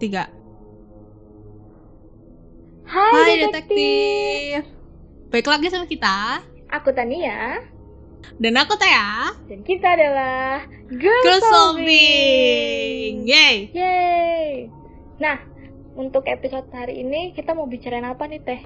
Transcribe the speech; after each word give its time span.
tiga. 0.00 0.24
Hai, 2.88 3.12
Hai 3.12 3.32
detektif. 3.46 3.52
detektif. 3.52 4.60
Baik 5.30 5.46
lagi 5.46 5.66
sama 5.70 5.86
kita. 5.86 6.42
Aku 6.72 6.90
Tania 6.90 7.62
Dan 8.40 8.56
aku 8.56 8.74
Tea. 8.74 9.36
dan 9.46 9.60
kita 9.62 9.88
adalah 9.94 10.64
Girl, 10.88 11.22
Girl 11.22 11.40
Solving. 11.44 13.28
Yeay. 13.28 13.70
Yeay. 13.70 14.72
Nah, 15.20 15.38
untuk 15.94 16.24
episode 16.26 16.66
hari 16.72 17.04
ini 17.04 17.36
kita 17.36 17.52
mau 17.52 17.68
bicarain 17.68 18.08
apa 18.08 18.24
nih 18.26 18.40
Teh? 18.40 18.62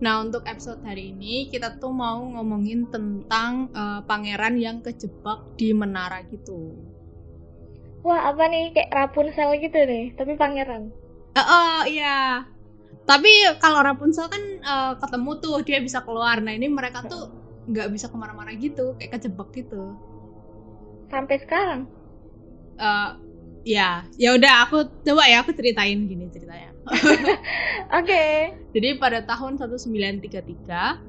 Nah, 0.00 0.24
untuk 0.24 0.42
episode 0.44 0.82
hari 0.82 1.12
ini 1.14 1.46
kita 1.46 1.78
tuh 1.78 1.92
mau 1.94 2.18
ngomongin 2.18 2.90
tentang 2.90 3.70
eh, 3.70 4.00
pangeran 4.02 4.56
yang 4.58 4.80
kejebak 4.80 5.54
di 5.54 5.70
menara 5.70 6.24
gitu. 6.26 6.74
Wah, 8.04 8.28
apa 8.28 8.52
nih 8.52 8.76
kayak 8.76 8.92
Rapunzel 8.92 9.56
gitu 9.64 9.80
nih, 9.80 10.12
tapi 10.12 10.36
pangeran. 10.36 10.92
Eh, 11.32 11.40
oh 11.40 11.80
iya. 11.88 12.44
Tapi 13.08 13.32
kalau 13.58 13.80
Rapunzel 13.80 14.28
kan 14.28 14.44
eh, 14.60 14.92
ketemu 15.00 15.30
tuh 15.40 15.64
dia 15.64 15.80
bisa 15.80 16.04
keluar. 16.04 16.36
Nah 16.44 16.52
ini 16.52 16.68
mereka 16.68 17.00
tuh 17.08 17.32
nggak 17.64 17.88
bisa 17.96 18.12
ke 18.12 18.16
mana-mana 18.20 18.52
gitu, 18.60 18.92
kayak 19.00 19.16
kejebak 19.16 19.48
gitu. 19.56 19.96
Sampai 21.08 21.40
sekarang. 21.40 21.88
Eh, 22.76 23.10
ya, 23.64 24.04
ya 24.20 24.36
udah 24.36 24.68
aku 24.68 24.84
coba 25.00 25.24
ya 25.24 25.40
aku 25.40 25.56
ceritain 25.56 26.04
gini 26.04 26.28
ceritanya. 26.28 26.76
Oke. 28.04 28.52
Jadi 28.76 29.00
pada 29.00 29.24
tahun 29.24 29.56
1933 29.56 31.00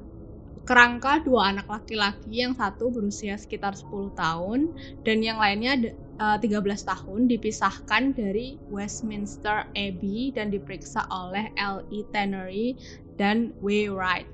kerangka 0.66 1.22
dua 1.22 1.54
anak 1.54 1.70
laki-laki 1.70 2.42
yang 2.42 2.56
satu 2.56 2.90
berusia 2.90 3.38
sekitar 3.38 3.78
10 3.78 4.10
tahun 4.18 4.74
dan 5.06 5.22
yang 5.22 5.38
lainnya 5.38 5.78
de- 6.16 6.48
eh, 6.48 6.60
13 6.60 6.82
tahun 6.82 7.28
dipisahkan 7.28 8.16
dari 8.16 8.56
Westminster 8.72 9.68
Abbey 9.76 10.32
dan 10.32 10.48
diperiksa 10.48 11.04
oleh 11.12 11.52
L.E. 11.60 12.08
Tannery 12.10 12.76
dan. 13.20 13.52
Wright. 13.60 14.26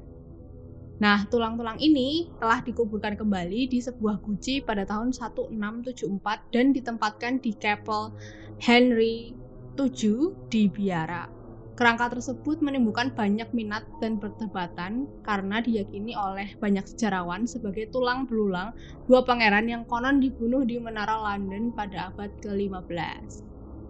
Nah, 1.03 1.27
tulang-tulang 1.27 1.83
ini 1.83 2.31
telah 2.39 2.63
dikuburkan 2.63 3.19
kembali 3.19 3.67
di 3.67 3.83
sebuah 3.83 4.23
guci 4.23 4.63
pada 4.63 4.87
tahun 4.87 5.11
1674 5.11 6.55
dan 6.55 6.71
ditempatkan 6.71 7.43
di 7.43 7.51
Chapel 7.59 8.15
Henry 8.63 9.35
VII 9.75 10.31
di 10.47 10.71
Biara. 10.71 11.42
Kerangka 11.83 12.07
tersebut 12.15 12.57
menimbulkan 12.67 13.09
banyak 13.21 13.51
minat 13.59 13.85
dan 14.03 14.13
perdebatan 14.23 14.93
karena 15.29 15.59
diyakini 15.67 16.13
oleh 16.27 16.49
banyak 16.63 16.87
sejarawan 16.93 17.43
sebagai 17.53 17.91
tulang 17.95 18.21
belulang 18.31 18.69
dua 19.11 19.21
pangeran 19.29 19.67
yang 19.67 19.83
konon 19.91 20.17
dibunuh 20.25 20.63
di 20.71 20.77
menara 20.87 21.17
London 21.27 21.65
pada 21.79 21.99
abad 22.15 22.31
ke-15. 22.39 23.43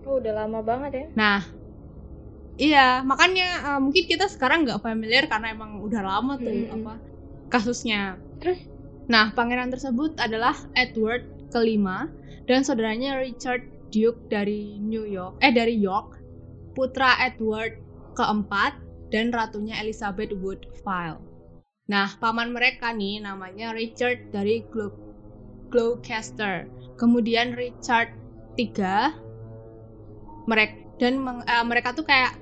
Oh, 0.09 0.19
udah 0.19 0.33
lama 0.35 0.61
banget 0.63 0.93
ya. 1.01 1.07
Nah, 1.21 1.43
iya 2.69 3.05
makanya 3.11 3.47
eh, 3.69 3.81
mungkin 3.85 4.05
kita 4.13 4.27
sekarang 4.35 4.59
nggak 4.65 4.83
familiar 4.87 5.25
karena 5.33 5.53
emang 5.57 5.71
udah 5.87 6.01
lama 6.11 6.33
tuh 6.41 6.49
Mm-mm. 6.49 6.75
apa 6.81 6.95
kasusnya. 7.53 8.01
Terus 8.41 8.61
Nah, 9.13 9.35
pangeran 9.37 9.69
tersebut 9.75 10.17
adalah 10.17 10.57
Edward 10.79 11.27
kelima 11.53 12.09
dan 12.49 12.65
saudaranya 12.65 13.21
Richard 13.21 13.61
Duke 13.93 14.25
dari 14.33 14.81
New 14.81 15.05
York, 15.05 15.43
eh 15.45 15.53
dari 15.53 15.77
York, 15.77 16.09
putra 16.73 17.19
Edward 17.29 17.82
keempat 18.13 18.77
dan 19.13 19.29
ratunya 19.29 19.77
Elizabeth 19.81 20.33
Woodville. 20.33 21.21
Nah, 21.91 22.09
paman 22.17 22.55
mereka 22.55 22.95
nih 22.95 23.21
namanya 23.21 23.75
Richard 23.75 24.33
dari 24.33 24.65
Glo 24.73 24.93
Gloucester. 25.69 26.69
Kemudian 26.97 27.57
Richard 27.57 28.13
III 28.57 29.17
mereka 30.45 30.77
dan 31.01 31.19
meng- 31.19 31.45
eh, 31.45 31.65
mereka 31.65 31.97
tuh 31.97 32.05
kayak 32.05 32.37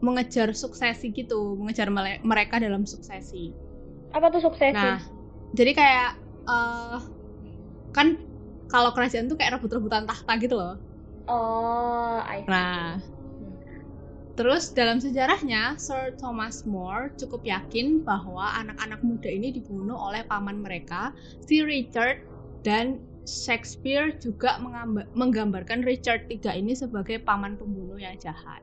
mengejar 0.00 0.52
suksesi 0.52 1.14
gitu, 1.14 1.56
mengejar 1.56 1.88
mereka 2.20 2.60
dalam 2.60 2.84
suksesi. 2.84 3.54
apa 4.14 4.30
tuh 4.30 4.46
suksesi? 4.46 4.70
Nah, 4.78 5.02
jadi 5.50 5.74
kayak 5.74 6.10
eh 6.46 6.98
kan 7.90 8.14
kalau 8.70 8.94
kerajaan 8.94 9.26
tuh 9.26 9.34
kayak 9.34 9.58
rebut-rebutan 9.58 10.06
tahta 10.06 10.38
gitu 10.38 10.54
loh. 10.54 10.78
Oh, 11.26 12.22
I 12.22 12.46
see. 12.46 12.50
Nah, 12.52 13.02
terus 14.34 14.74
dalam 14.74 14.98
sejarahnya 14.98 15.78
Sir 15.78 16.14
Thomas 16.18 16.66
More 16.66 17.14
cukup 17.14 17.46
yakin 17.46 18.02
bahwa 18.02 18.50
anak-anak 18.58 19.00
muda 19.06 19.30
ini 19.30 19.54
dibunuh 19.54 19.94
oleh 19.94 20.26
paman 20.26 20.58
mereka, 20.58 21.14
si 21.42 21.62
Richard 21.62 22.22
dan 22.66 22.98
Shakespeare 23.24 24.12
juga 24.20 24.60
menggambarkan 25.16 25.80
Richard 25.80 26.28
III 26.28 26.60
ini 26.60 26.76
sebagai 26.76 27.22
paman 27.24 27.56
pembunuh 27.56 27.96
yang 27.96 28.20
jahat. 28.20 28.60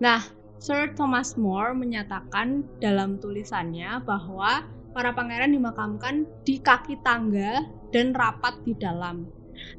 Nah, 0.00 0.24
Sir 0.58 0.90
Thomas 0.96 1.36
More 1.36 1.76
menyatakan 1.76 2.66
dalam 2.82 3.20
tulisannya 3.20 4.00
bahwa 4.02 4.64
para 4.96 5.14
pangeran 5.14 5.54
dimakamkan 5.54 6.26
di 6.42 6.58
kaki 6.58 6.98
tangga 7.04 7.62
dan 7.92 8.16
rapat 8.16 8.58
di 8.64 8.74
dalam. 8.74 9.28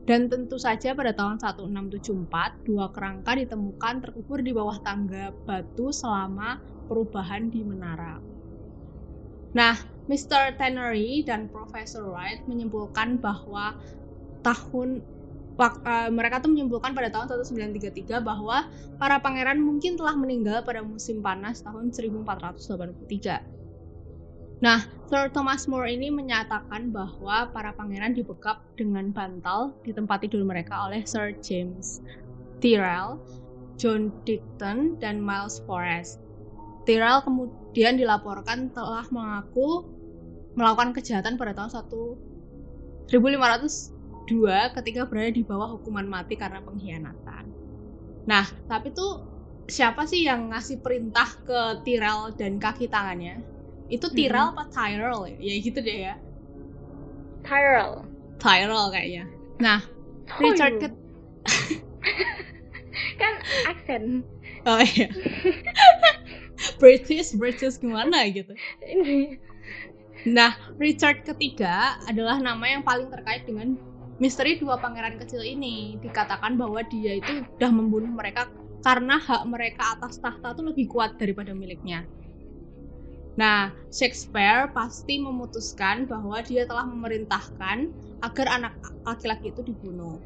Dan 0.04 0.28
tentu 0.28 0.58
saja 0.58 0.96
pada 0.98 1.14
tahun 1.14 1.40
1674, 1.40 2.66
dua 2.66 2.90
kerangka 2.92 3.38
ditemukan 3.38 3.96
terkubur 4.04 4.40
di 4.42 4.52
bawah 4.52 4.78
tangga 4.82 5.32
batu 5.46 5.94
selama 5.94 6.60
perubahan 6.90 7.54
di 7.54 7.62
menara. 7.62 8.18
Nah, 9.54 9.78
Mr. 10.10 10.58
Tannery 10.58 11.22
dan 11.22 11.50
Professor 11.54 12.10
Wright 12.10 12.42
menyimpulkan 12.50 13.22
bahwa 13.22 13.78
tahun 14.42 15.06
eh, 15.60 16.10
mereka 16.10 16.42
tuh 16.42 16.50
menyimpulkan 16.50 16.98
pada 16.98 17.14
tahun 17.14 17.30
1933 17.46 18.24
bahwa 18.26 18.66
para 18.98 19.22
pangeran 19.22 19.62
mungkin 19.62 20.00
telah 20.00 20.18
meninggal 20.18 20.66
pada 20.66 20.82
musim 20.82 21.22
panas 21.22 21.62
tahun 21.62 21.94
1483. 21.94 23.59
Nah, 24.60 24.84
Sir 25.08 25.32
Thomas 25.32 25.66
More 25.72 25.88
ini 25.88 26.12
menyatakan 26.12 26.92
bahwa 26.92 27.48
para 27.56 27.72
pangeran 27.72 28.12
dibekap 28.12 28.60
dengan 28.76 29.10
bantal 29.16 29.72
di 29.88 29.96
tempat 29.96 30.28
tidur 30.28 30.44
mereka 30.44 30.86
oleh 30.92 31.08
Sir 31.08 31.32
James 31.40 32.04
Tyrrell, 32.60 33.24
John 33.80 34.12
Dickton, 34.28 35.00
dan 35.00 35.24
Miles 35.24 35.64
Forrest. 35.64 36.20
Tyrrell 36.84 37.24
kemudian 37.24 37.96
dilaporkan 37.96 38.68
telah 38.76 39.08
mengaku 39.16 39.88
melakukan 40.60 40.92
kejahatan 40.92 41.40
pada 41.40 41.56
tahun 41.56 41.72
1502 43.08 44.76
ketika 44.76 45.02
berada 45.08 45.32
di 45.32 45.44
bawah 45.48 45.80
hukuman 45.80 46.04
mati 46.04 46.36
karena 46.36 46.60
pengkhianatan. 46.60 47.48
Nah, 48.28 48.46
tapi 48.68 48.92
tuh 48.92 49.24
siapa 49.72 50.04
sih 50.04 50.28
yang 50.28 50.52
ngasih 50.52 50.84
perintah 50.84 51.32
ke 51.48 51.80
Tyrrell 51.88 52.36
dan 52.36 52.60
kaki 52.60 52.92
tangannya? 52.92 53.59
Itu 53.90 54.14
Tyrrell 54.14 54.54
apa 54.54 54.70
Tyrrell 54.70 55.22
ya? 55.34 55.38
Ya 55.42 55.54
gitu 55.60 55.80
deh 55.82 55.98
ya. 56.10 56.16
Tyrell. 57.42 58.06
Tyrrell 58.38 58.88
kayaknya. 58.94 59.26
Nah, 59.58 59.82
Richard 60.38 60.78
Tyrell. 60.78 60.94
ke- 60.94 61.02
kan 63.20 63.34
aksen. 63.68 64.24
Oh 64.70 64.80
iya. 64.80 65.10
British, 66.82 67.34
British 67.36 67.80
gimana 67.80 68.28
gitu. 68.30 68.54
Nah, 70.28 70.52
Richard 70.76 71.24
ketiga 71.24 71.96
adalah 72.06 72.38
nama 72.38 72.68
yang 72.68 72.84
paling 72.84 73.08
terkait 73.08 73.48
dengan 73.48 73.80
misteri 74.20 74.60
dua 74.60 74.76
pangeran 74.78 75.16
kecil 75.16 75.42
ini. 75.42 75.96
Dikatakan 76.04 76.60
bahwa 76.60 76.84
dia 76.86 77.18
itu 77.18 77.48
sudah 77.56 77.72
membunuh 77.72 78.12
mereka 78.12 78.52
karena 78.84 79.20
hak 79.20 79.44
mereka 79.48 79.96
atas 79.96 80.20
tahta 80.20 80.56
itu 80.56 80.62
lebih 80.64 80.86
kuat 80.92 81.16
daripada 81.16 81.56
miliknya. 81.56 82.08
Nah, 83.38 83.72
Shakespeare 83.94 84.72
pasti 84.74 85.22
memutuskan 85.22 86.10
bahwa 86.10 86.42
dia 86.42 86.66
telah 86.66 86.88
memerintahkan 86.88 87.78
agar 88.24 88.48
anak 88.50 88.74
laki-laki 89.06 89.54
itu 89.54 89.62
dibunuh. 89.64 90.20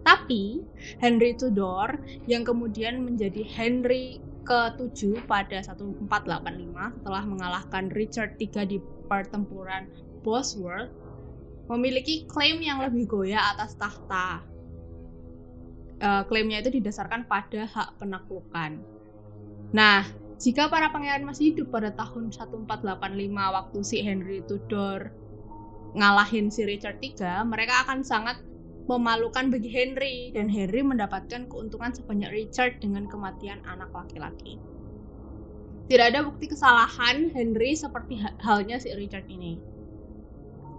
Tapi, 0.00 0.64
Henry 0.98 1.36
Tudor 1.36 2.00
yang 2.24 2.42
kemudian 2.42 3.04
menjadi 3.04 3.44
Henry 3.44 4.18
ke-7 4.48 5.28
pada 5.28 5.60
1485 5.62 6.96
setelah 6.96 7.22
mengalahkan 7.28 7.92
Richard 7.92 8.40
III 8.40 8.64
di 8.66 8.78
pertempuran 9.06 9.86
Bosworth 10.24 10.90
memiliki 11.70 12.26
klaim 12.26 12.58
yang 12.58 12.82
lebih 12.82 13.06
goyah 13.06 13.54
atas 13.54 13.78
tahta. 13.78 14.42
Eh, 16.00 16.22
klaimnya 16.26 16.64
itu 16.64 16.80
didasarkan 16.80 17.28
pada 17.28 17.68
hak 17.68 18.00
penaklukan. 18.00 18.80
Nah, 19.76 20.02
jika 20.40 20.72
para 20.72 20.88
pangeran 20.88 21.28
masih 21.28 21.52
hidup 21.52 21.68
pada 21.68 21.92
tahun 21.92 22.32
1485 22.32 22.64
waktu 23.28 23.78
si 23.84 24.00
Henry 24.00 24.40
Tudor 24.48 25.12
ngalahin 25.92 26.48
si 26.48 26.64
Richard 26.64 26.96
III, 27.02 27.44
mereka 27.44 27.84
akan 27.84 28.00
sangat 28.00 28.40
memalukan 28.88 29.52
bagi 29.52 29.70
Henry 29.70 30.32
dan 30.34 30.50
Henry 30.50 30.82
mendapatkan 30.82 31.46
keuntungan 31.46 31.92
sebanyak 31.94 32.30
Richard 32.32 32.80
dengan 32.82 33.06
kematian 33.06 33.62
anak 33.68 33.92
laki-laki. 33.94 34.58
Tidak 35.90 36.06
ada 36.14 36.22
bukti 36.22 36.46
kesalahan 36.46 37.34
Henry 37.34 37.74
seperti 37.74 38.22
ha- 38.22 38.34
halnya 38.40 38.78
si 38.78 38.94
Richard 38.94 39.26
ini. 39.28 39.69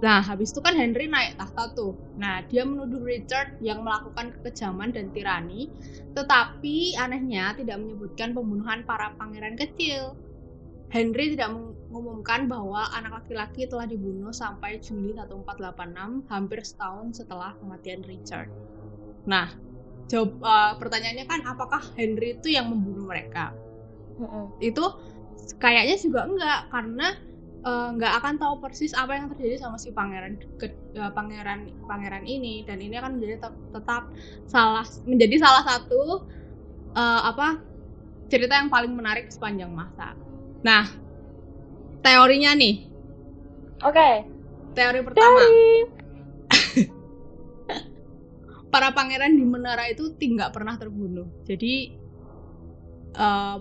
Nah, 0.01 0.18
habis 0.18 0.50
itu 0.50 0.59
kan 0.65 0.74
Henry 0.74 1.06
naik 1.06 1.38
tahta 1.38 1.77
tuh. 1.77 1.94
Nah, 2.18 2.42
dia 2.50 2.65
menuduh 2.65 3.06
Richard 3.06 3.62
yang 3.62 3.86
melakukan 3.86 4.33
kekejaman 4.33 4.89
dan 4.98 5.13
tirani, 5.13 5.69
tetapi 6.18 6.98
anehnya 6.98 7.53
tidak 7.53 7.77
menyebutkan 7.77 8.33
pembunuhan 8.33 8.81
para 8.81 9.13
pangeran 9.21 9.53
kecil. 9.53 10.18
Henry 10.92 11.38
tidak 11.38 11.53
mengumumkan 11.53 12.50
bahwa 12.50 12.89
anak 12.98 13.24
laki-laki 13.24 13.69
telah 13.69 13.88
dibunuh 13.88 14.33
sampai 14.33 14.81
Juli 14.81 15.13
1486, 15.15 16.27
hampir 16.27 16.59
setahun 16.65 17.21
setelah 17.21 17.56
kematian 17.62 18.01
Richard. 18.04 18.50
Nah, 19.30 19.54
jawab 20.09 20.42
uh, 20.42 20.74
pertanyaannya 20.81 21.30
kan 21.30 21.45
apakah 21.45 21.80
Henry 21.95 22.42
itu 22.42 22.51
yang 22.51 22.74
membunuh 22.74 23.06
mereka? 23.06 23.54
Mm 24.18 24.27
-hmm. 24.27 24.45
Itu 24.59 24.83
kayaknya 25.62 25.95
juga 25.95 26.27
enggak 26.27 26.59
karena 26.74 27.07
Eh, 27.13 27.30
nggak 27.61 28.13
uh, 28.13 28.17
akan 28.17 28.41
tahu 28.41 28.57
persis 28.57 28.89
apa 28.97 29.13
yang 29.13 29.29
terjadi 29.29 29.61
sama 29.61 29.77
si 29.77 29.93
pangeran 29.93 30.41
ke, 30.57 30.73
uh, 30.97 31.13
pangeran 31.13 31.69
pangeran 31.85 32.25
ini 32.25 32.65
dan 32.65 32.81
ini 32.81 32.97
akan 32.97 33.21
menjadi 33.21 33.37
tetap, 33.37 33.53
tetap 33.69 34.03
salah 34.49 34.85
menjadi 35.05 35.35
salah 35.37 35.61
satu 35.61 36.25
uh, 36.97 37.21
apa 37.29 37.61
cerita 38.33 38.57
yang 38.57 38.71
paling 38.71 38.95
menarik 38.95 39.29
sepanjang 39.29 39.69
masa. 39.69 40.17
Nah, 40.65 40.87
teorinya 42.01 42.55
nih. 42.55 42.87
Oke. 43.83 43.93
Okay. 43.93 44.15
Teori 44.71 44.99
pertama. 45.03 45.39
Teori. 45.43 45.67
para 48.73 48.95
pangeran 48.95 49.35
di 49.35 49.43
menara 49.43 49.91
itu 49.91 50.15
tidak 50.15 50.55
pernah 50.55 50.79
terbunuh. 50.79 51.27
Jadi 51.43 51.91
uh, 53.19 53.59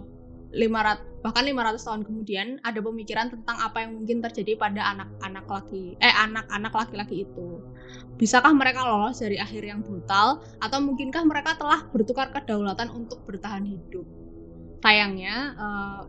500 0.55 1.10
bahkan 1.21 1.45
500 1.45 1.85
tahun 1.85 2.03
kemudian 2.09 2.47
ada 2.65 2.81
pemikiran 2.81 3.29
tentang 3.29 3.57
apa 3.61 3.85
yang 3.85 3.93
mungkin 4.01 4.25
terjadi 4.25 4.57
pada 4.57 4.81
anak-anak 4.97 5.45
laki 5.45 5.97
eh 6.01 6.15
anak-anak 6.17 6.73
laki-laki 6.73 7.29
itu. 7.29 7.61
Bisakah 8.17 8.53
mereka 8.57 8.85
lolos 8.89 9.21
dari 9.21 9.37
akhir 9.37 9.65
yang 9.65 9.85
brutal 9.85 10.41
atau 10.61 10.79
mungkinkah 10.81 11.25
mereka 11.29 11.61
telah 11.61 11.85
bertukar 11.93 12.33
kedaulatan 12.33 12.89
untuk 12.93 13.21
bertahan 13.29 13.69
hidup? 13.69 14.05
Sayangnya 14.81 15.37
uh, 15.61 16.03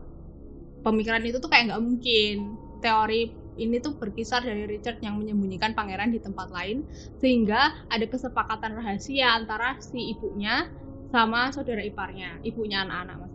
pemikiran 0.87 1.23
itu 1.27 1.43
tuh 1.43 1.51
kayak 1.51 1.75
nggak 1.75 1.83
mungkin. 1.83 2.55
Teori 2.81 3.29
ini 3.61 3.77
tuh 3.77 3.93
berkisar 3.93 4.41
dari 4.41 4.65
Richard 4.65 5.03
yang 5.05 5.21
menyembunyikan 5.21 5.77
pangeran 5.77 6.09
di 6.09 6.17
tempat 6.17 6.49
lain 6.49 6.87
sehingga 7.21 7.85
ada 7.93 8.05
kesepakatan 8.09 8.73
rahasia 8.73 9.37
antara 9.37 9.77
si 9.77 10.17
ibunya 10.17 10.71
sama 11.11 11.51
saudara 11.51 11.83
iparnya, 11.83 12.39
ibunya 12.41 12.87
anak-anak 12.87 13.29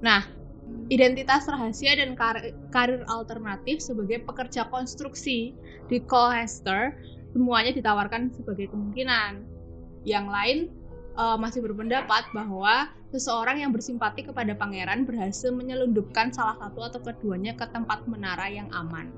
Nah, 0.00 0.24
identitas 0.90 1.46
rahasia 1.46 1.94
dan 1.94 2.18
kar 2.18 2.36
karir 2.74 3.06
alternatif 3.06 3.78
sebagai 3.78 4.26
pekerja 4.26 4.66
konstruksi 4.68 5.54
di 5.86 5.98
Colchester 6.02 6.98
semuanya 7.30 7.70
ditawarkan 7.70 8.34
sebagai 8.34 8.74
kemungkinan. 8.74 9.46
Yang 10.02 10.26
lain 10.26 10.58
uh, 11.14 11.38
masih 11.38 11.62
berpendapat 11.62 12.26
bahwa 12.34 12.90
seseorang 13.14 13.62
yang 13.62 13.70
bersimpati 13.70 14.26
kepada 14.26 14.50
pangeran 14.58 15.06
berhasil 15.06 15.54
menyelundupkan 15.54 16.34
salah 16.34 16.58
satu 16.58 16.90
atau 16.90 17.00
keduanya 17.06 17.54
ke 17.54 17.66
tempat 17.70 18.02
menara 18.10 18.50
yang 18.50 18.66
aman. 18.74 19.14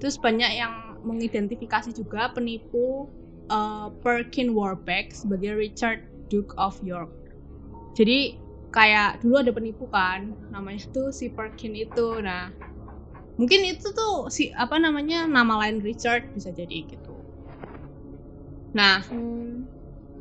Terus 0.00 0.16
banyak 0.16 0.48
yang 0.56 0.96
mengidentifikasi 1.04 1.92
juga 1.92 2.32
penipu 2.32 3.04
uh, 3.52 3.92
Perkin 4.00 4.56
Warbeck 4.56 5.12
sebagai 5.12 5.60
Richard 5.60 6.08
Duke 6.32 6.56
of 6.56 6.80
York. 6.80 7.12
Jadi 7.92 8.39
kayak 8.70 9.18
dulu 9.20 9.42
ada 9.42 9.50
penipu 9.50 9.84
kan 9.90 10.34
namanya 10.54 10.86
tuh 10.94 11.10
si 11.10 11.30
Perkin 11.30 11.74
itu. 11.74 12.22
Nah 12.22 12.54
mungkin 13.34 13.66
itu 13.66 13.90
tuh 13.90 14.30
si 14.30 14.54
apa 14.54 14.78
namanya 14.78 15.26
nama 15.26 15.66
lain 15.66 15.82
Richard 15.82 16.30
bisa 16.34 16.54
jadi 16.54 16.86
gitu. 16.86 17.14
Nah 18.74 19.02
hmm. 19.10 19.66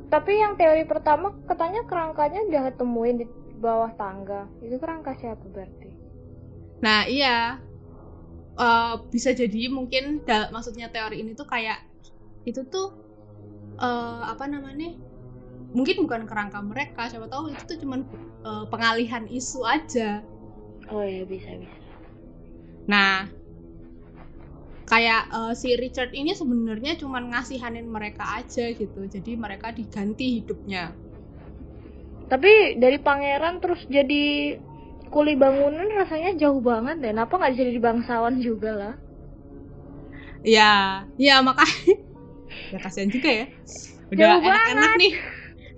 tapi 0.09 0.41
yang 0.41 0.57
teori 0.57 0.83
pertama 0.89 1.37
katanya 1.45 1.85
kerangkanya 1.85 2.41
udah 2.49 2.61
ketemuin 2.73 3.21
di 3.21 3.25
bawah 3.61 3.93
tangga. 3.93 4.49
Itu 4.65 4.81
kerangka 4.81 5.13
siapa 5.17 5.45
berarti? 5.49 5.89
nah 6.79 7.03
iya. 7.05 7.59
Uh, 8.59 9.07
bisa 9.07 9.31
jadi 9.31 9.71
mungkin 9.71 10.19
maksudnya 10.51 10.91
teori 10.91 11.23
ini 11.23 11.31
tuh 11.31 11.47
kayak 11.47 11.79
itu 12.43 12.59
tuh 12.67 12.91
uh, 13.79 14.27
apa 14.27 14.51
namanya 14.51 14.99
mungkin 15.69 16.01
bukan 16.06 16.25
kerangka 16.25 16.60
mereka 16.66 17.06
siapa 17.10 17.30
tahu 17.30 17.54
itu 17.54 17.63
tuh 17.66 17.77
cuman 17.86 18.01
uh, 18.42 18.66
pengalihan 18.69 19.30
isu 19.30 19.62
aja. 19.66 20.25
Oh 20.89 21.06
ya 21.06 21.25
bisa 21.30 21.54
bisa. 21.62 21.80
Nah 22.89 23.30
kayak 24.89 25.30
uh, 25.30 25.54
si 25.54 25.77
Richard 25.77 26.18
ini 26.18 26.33
sebenarnya 26.33 26.98
cuman 26.98 27.30
ngasihanin 27.30 27.86
mereka 27.86 28.25
aja 28.42 28.74
gitu. 28.74 29.06
Jadi 29.06 29.38
mereka 29.38 29.69
diganti 29.69 30.42
hidupnya. 30.42 30.98
Tapi 32.30 32.77
dari 32.81 32.98
pangeran 32.98 33.62
terus 33.62 33.86
jadi 33.86 34.57
kuli 35.10 35.33
bangunan 35.38 35.86
rasanya 36.01 36.33
jauh 36.38 36.62
banget 36.62 36.98
deh. 37.01 37.13
Kenapa 37.13 37.38
nggak 37.38 37.54
jadi 37.57 37.77
bangsawan 37.77 38.42
juga 38.42 38.71
lah? 38.74 38.95
Ya 40.42 41.06
ya 41.21 41.42
makanya. 41.45 41.77
Ya 42.69 42.77
kasihan 42.81 43.10
juga 43.10 43.30
ya. 43.30 43.45
Udah 44.10 44.42
enak-enak 44.42 44.94
nih 44.98 45.13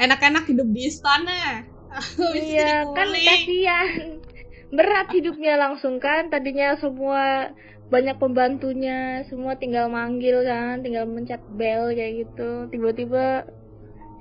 enak-enak 0.02 0.44
hidup 0.50 0.68
di 0.74 0.82
istana. 0.90 1.66
Iya 2.32 2.88
kan 2.96 3.12
kasihan. 3.12 4.24
Berat 4.72 5.12
hidupnya 5.12 5.60
langsung 5.60 6.00
kan. 6.00 6.32
Tadinya 6.32 6.80
semua 6.80 7.52
banyak 7.92 8.16
pembantunya 8.16 9.28
semua 9.28 9.60
tinggal 9.60 9.92
manggil 9.92 10.48
kan 10.48 10.80
tinggal 10.80 11.04
mencet 11.04 11.44
bel 11.52 11.92
kayak 11.92 12.26
gitu. 12.26 12.72
Tiba-tiba 12.72 13.44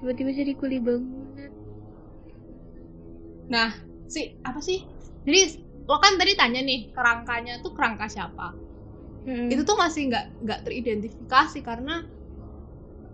tiba-tiba 0.03 0.31
jadi 0.35 0.53
kuli 0.59 0.83
bangunan. 0.83 1.51
Nah 3.47 3.71
si 4.11 4.35
apa 4.43 4.59
sih? 4.59 4.83
Jadi 5.23 5.63
lo 5.87 6.03
kan 6.03 6.19
tadi 6.19 6.35
tanya 6.35 6.61
nih 6.67 6.91
kerangkanya 6.91 7.63
tuh 7.63 7.71
kerangka 7.71 8.11
siapa? 8.11 8.59
Hmm. 9.21 9.53
itu 9.53 9.69
tuh 9.69 9.77
masih 9.77 10.09
nggak 10.09 10.27
nggak 10.41 10.61
teridentifikasi 10.65 11.61
karena 11.61 12.09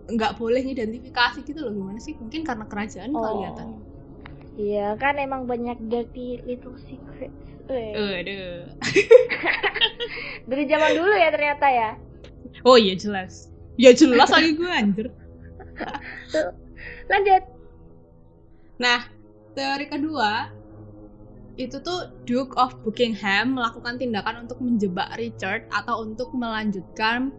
nggak 0.07 0.39
boleh 0.39 0.63
identifikasi 0.63 1.43
gitu 1.43 1.59
loh 1.59 1.73
gimana 1.75 1.99
sih? 1.99 2.15
Mungkin 2.15 2.47
karena 2.47 2.65
kerajaan 2.67 3.11
oh. 3.11 3.43
ya 3.43 3.51
iya 4.57 4.87
kan 4.97 5.21
emang 5.21 5.45
banyak 5.45 5.77
dirty 5.85 6.41
little 6.47 6.73
secrets 6.81 7.47
Aduh. 7.67 8.63
dari 10.49 10.63
zaman 10.71 10.89
dulu 10.95 11.11
ya 11.11 11.29
ternyata 11.35 11.67
ya? 11.67 11.91
Oh 12.63 12.79
iya 12.79 12.95
jelas. 12.95 13.51
Ya 13.75 13.91
jelas 13.91 14.31
lagi 14.31 14.55
gue 14.55 14.71
anjir. 14.71 15.07
Lanjut. 17.11 17.43
Nah 18.79 19.11
teori 19.53 19.85
kedua 19.91 20.55
itu 21.57 21.81
tuh 21.81 22.13
Duke 22.23 22.53
of 22.55 22.77
Buckingham 22.85 23.57
melakukan 23.57 23.97
tindakan 23.97 24.45
untuk 24.45 24.61
menjebak 24.61 25.17
Richard 25.17 25.65
atau 25.73 26.05
untuk 26.05 26.31
melanjutkan 26.37 27.33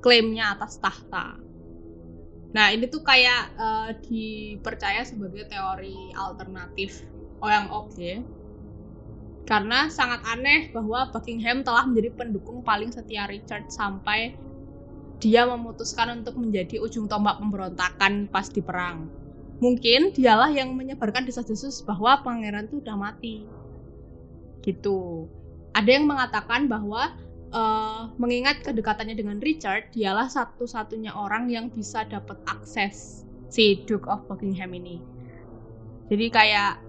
klaimnya 0.00 0.54
atas 0.54 0.78
tahta. 0.78 1.36
Nah 2.54 2.70
ini 2.70 2.86
tuh 2.86 3.02
kayak 3.02 3.58
uh, 3.58 3.90
dipercaya 4.06 5.02
sebagai 5.02 5.50
teori 5.50 6.14
alternatif 6.14 7.02
orang 7.42 7.66
oke 7.74 8.22
karena 9.44 9.92
sangat 9.92 10.24
aneh 10.24 10.72
bahwa 10.72 11.12
Buckingham 11.12 11.60
telah 11.60 11.84
menjadi 11.84 12.16
pendukung 12.16 12.64
paling 12.64 12.88
setia 12.88 13.28
Richard 13.28 13.68
sampai 13.68 14.32
dia 15.20 15.44
memutuskan 15.44 16.20
untuk 16.20 16.40
menjadi 16.40 16.80
ujung 16.80 17.08
tombak 17.08 17.36
pemberontakan 17.36 18.28
pas 18.32 18.48
di 18.48 18.64
perang. 18.64 19.08
Mungkin 19.60 20.16
dialah 20.16 20.50
yang 20.50 20.72
menyebarkan 20.72 21.28
desas-desus 21.28 21.84
bahwa 21.84 22.24
pangeran 22.24 22.66
tuh 22.72 22.80
udah 22.80 22.96
mati. 22.96 23.44
Gitu. 24.64 25.28
Ada 25.76 25.90
yang 26.00 26.08
mengatakan 26.08 26.66
bahwa 26.66 27.12
uh, 27.54 28.10
mengingat 28.18 28.66
kedekatannya 28.66 29.14
dengan 29.14 29.38
Richard, 29.38 29.94
dialah 29.94 30.26
satu-satunya 30.26 31.14
orang 31.14 31.48
yang 31.48 31.70
bisa 31.70 32.02
dapat 32.04 32.36
akses 32.50 33.22
si 33.48 33.86
Duke 33.86 34.10
of 34.10 34.26
Buckingham 34.26 34.74
ini. 34.74 34.98
Jadi 36.10 36.26
kayak 36.28 36.82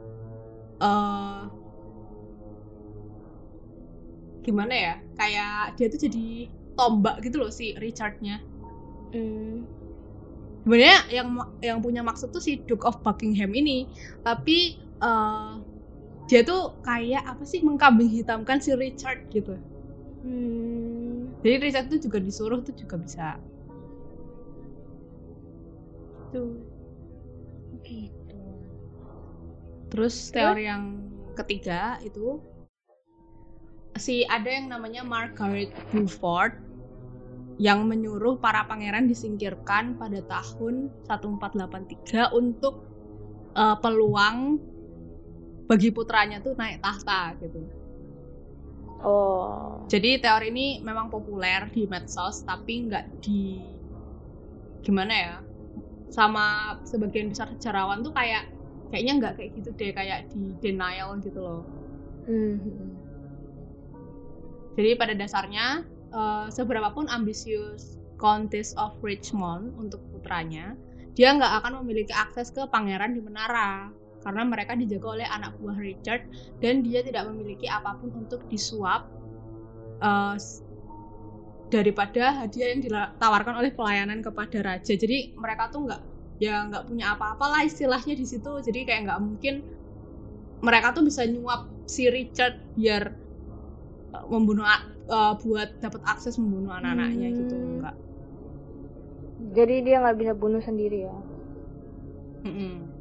uh, 0.81 1.48
gimana 4.41 4.74
ya? 4.74 4.95
Kayak 5.15 5.77
dia 5.77 5.88
tuh 5.88 6.01
jadi 6.01 6.50
tombak 6.75 7.24
gitu 7.24 7.39
loh 7.39 7.53
si 7.53 7.77
Richardnya. 7.77 8.41
Hmm. 9.13 9.63
Sebenarnya 10.65 10.98
yang 11.13 11.27
yang 11.62 11.77
punya 11.79 12.01
maksud 12.01 12.34
tuh 12.34 12.41
si 12.41 12.57
Duke 12.65 12.89
of 12.89 13.00
Buckingham 13.05 13.53
ini, 13.53 13.86
tapi 14.25 14.81
uh, 14.98 15.62
dia 16.25 16.41
tuh 16.41 16.74
kayak 16.81 17.22
apa 17.22 17.45
sih 17.45 17.62
mengkambing 17.62 18.10
hitamkan 18.10 18.57
si 18.57 18.74
Richard 18.74 19.29
gitu. 19.29 19.62
Hmm. 20.25 21.29
Jadi 21.46 21.55
riset 21.62 21.86
itu 21.94 22.10
juga 22.10 22.17
disuruh 22.17 22.60
tuh 22.65 22.74
juga 22.74 22.98
bisa. 22.98 23.38
Tuh. 26.34 26.58
Gitu. 27.86 28.41
Terus 29.94 30.34
teori 30.34 30.65
yang 30.65 31.05
ketiga 31.38 32.01
itu 32.01 32.41
si 34.01 34.25
ada 34.25 34.50
yang 34.50 34.67
namanya 34.74 35.05
Margaret 35.05 35.72
Beaufort. 35.94 36.65
yang 37.55 37.88
menyuruh 37.88 38.36
para 38.36 38.67
pangeran 38.67 39.08
disingkirkan 39.08 39.96
pada 39.96 40.20
tahun 40.27 40.91
1483 41.08 42.36
untuk 42.36 42.84
uh, 43.55 43.79
peluang 43.79 44.60
bagi 45.63 45.88
putranya 45.96 46.44
tuh 46.44 46.51
naik 46.60 46.84
tahta 46.84 47.32
gitu. 47.39 47.63
Oh. 49.04 49.84
Jadi 49.92 50.18
teori 50.24 50.50
ini 50.50 50.68
memang 50.80 51.12
populer 51.12 51.68
di 51.70 51.86
medsos 51.86 52.42
tapi 52.48 52.88
nggak 52.88 53.06
di 53.22 53.60
gimana 54.86 55.14
ya? 55.14 55.36
Sama 56.14 56.80
sebagian 56.88 57.34
besar 57.34 57.52
sejarawan 57.58 58.06
tuh 58.06 58.16
kayak 58.16 58.48
kayaknya 58.94 59.14
nggak 59.20 59.34
kayak 59.36 59.50
gitu 59.60 59.70
deh 59.75 59.92
kayak 59.92 60.20
di 60.32 60.56
denial 60.64 61.18
gitu 61.20 61.40
loh. 61.42 61.64
Hmm. 62.25 62.60
Jadi 64.75 64.92
pada 65.00 65.14
dasarnya 65.16 65.88
uh, 66.12 66.48
seberapapun 66.52 67.08
ambisius 67.08 67.96
Countess 68.16 68.72
of 68.80 68.96
Richmond 69.04 69.75
untuk 69.75 70.00
putranya, 70.12 70.80
dia 71.20 71.36
nggak 71.36 71.64
akan 71.64 71.84
memiliki 71.84 72.16
akses 72.16 72.48
ke 72.52 72.64
pangeran 72.72 73.12
di 73.12 73.20
menara 73.20 73.92
karena 74.25 74.41
mereka 74.41 74.74
dijaga 74.74 75.22
oleh 75.22 75.27
anak 75.29 75.53
buah 75.62 75.77
Richard 75.77 76.25
dan 76.58 76.82
dia 76.82 77.05
tidak 77.05 77.29
memiliki 77.29 77.70
apa 77.70 77.94
pun 78.01 78.10
untuk 78.17 78.41
disuap 78.50 79.05
uh, 80.01 80.34
daripada 81.70 82.46
hadiah 82.46 82.74
yang 82.74 82.82
ditawarkan 82.82 83.62
oleh 83.62 83.70
pelayanan 83.70 84.25
kepada 84.25 84.65
raja. 84.65 84.98
Jadi 84.98 85.38
mereka 85.38 85.70
tuh 85.70 85.86
nggak 85.86 86.01
ya 86.41 86.67
nggak 86.67 86.89
punya 86.89 87.13
apa-apa 87.13 87.46
lah 87.46 87.62
istilahnya 87.62 88.17
di 88.17 88.25
situ. 88.25 88.50
Jadi 88.65 88.79
kayak 88.82 89.01
nggak 89.05 89.22
mungkin 89.22 89.55
mereka 90.65 90.98
tuh 90.98 91.05
bisa 91.05 91.22
nyuap 91.29 91.70
si 91.86 92.10
Richard 92.10 92.58
biar 92.74 93.13
uh, 94.17 94.25
membunuh 94.25 94.65
uh, 94.65 95.38
buat 95.38 95.77
dapat 95.86 96.01
akses 96.10 96.41
membunuh 96.41 96.74
anak-anaknya 96.74 97.29
gitu. 97.29 97.53
hmm. 97.53 97.62
gitu 97.62 97.74
enggak. 97.77 97.96
Jadi 99.55 99.75
dia 99.86 99.96
nggak 100.01 100.17
bisa 100.17 100.34
bunuh 100.34 100.62
sendiri 100.65 101.05
ya? 101.05 101.17
Mm 102.46 102.53
-mm. 102.53 102.95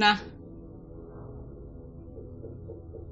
Nah, 0.00 0.16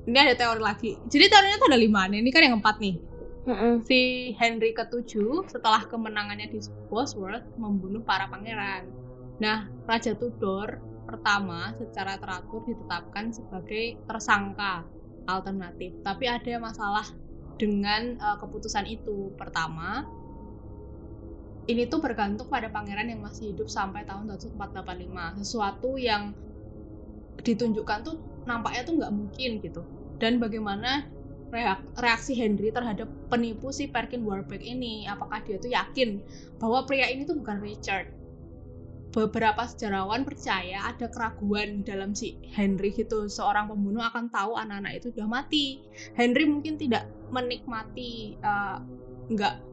ini 0.08 0.16
ada 0.16 0.32
teori 0.32 0.62
lagi. 0.64 0.96
Jadi 1.04 1.24
teorinya 1.28 1.60
tuh 1.60 1.68
ada 1.68 1.76
lima 1.76 2.08
nih. 2.08 2.24
Ini 2.24 2.30
kan 2.32 2.42
yang 2.48 2.56
empat 2.64 2.80
nih. 2.80 2.96
Mm-mm. 3.44 3.84
Si 3.84 4.32
Henry 4.40 4.72
ketujuh 4.72 5.52
setelah 5.52 5.84
kemenangannya 5.84 6.48
di 6.48 6.60
Bosworth 6.88 7.44
membunuh 7.60 8.00
para 8.00 8.24
pangeran. 8.32 8.88
Nah, 9.36 9.68
Raja 9.84 10.16
Tudor 10.16 10.80
pertama 11.08 11.72
secara 11.76 12.20
teratur 12.20 12.64
ditetapkan 12.68 13.32
sebagai 13.36 14.00
tersangka 14.08 14.84
alternatif. 15.28 15.92
Tapi 16.00 16.24
ada 16.24 16.56
masalah 16.56 17.04
dengan 17.60 18.16
uh, 18.20 18.36
keputusan 18.40 18.88
itu. 18.88 19.32
Pertama, 19.36 20.04
ini 21.68 21.84
tuh 21.84 22.00
bergantung 22.00 22.48
pada 22.48 22.72
pangeran 22.72 23.12
yang 23.12 23.20
masih 23.20 23.52
hidup 23.52 23.68
sampai 23.68 24.08
tahun 24.08 24.28
1485. 24.40 25.40
Sesuatu 25.44 26.00
yang 26.00 26.32
ditunjukkan 27.42 27.98
tuh 28.04 28.16
nampaknya 28.48 28.82
tuh 28.88 28.94
nggak 28.98 29.12
mungkin 29.14 29.50
gitu. 29.62 29.82
Dan 30.18 30.42
bagaimana 30.42 31.06
reaksi 31.96 32.36
Henry 32.36 32.68
terhadap 32.68 33.08
penipu 33.32 33.72
si 33.72 33.88
Perkin 33.88 34.24
Warbeck 34.24 34.60
ini? 34.60 35.08
Apakah 35.08 35.40
dia 35.44 35.56
tuh 35.56 35.72
yakin 35.72 36.20
bahwa 36.60 36.84
pria 36.84 37.08
ini 37.08 37.24
tuh 37.24 37.38
bukan 37.40 37.60
Richard? 37.62 38.12
Beberapa 39.08 39.64
sejarawan 39.64 40.28
percaya 40.28 40.84
ada 40.84 41.08
keraguan 41.08 41.80
dalam 41.80 42.12
si 42.12 42.36
Henry 42.52 42.92
gitu. 42.92 43.24
Seorang 43.26 43.72
pembunuh 43.72 44.04
akan 44.04 44.28
tahu 44.28 44.60
anak-anak 44.60 45.00
itu 45.00 45.08
sudah 45.16 45.28
mati. 45.28 45.80
Henry 46.12 46.44
mungkin 46.44 46.76
tidak 46.76 47.08
menikmati 47.32 48.36
uh, 48.44 48.84
nggak 49.32 49.64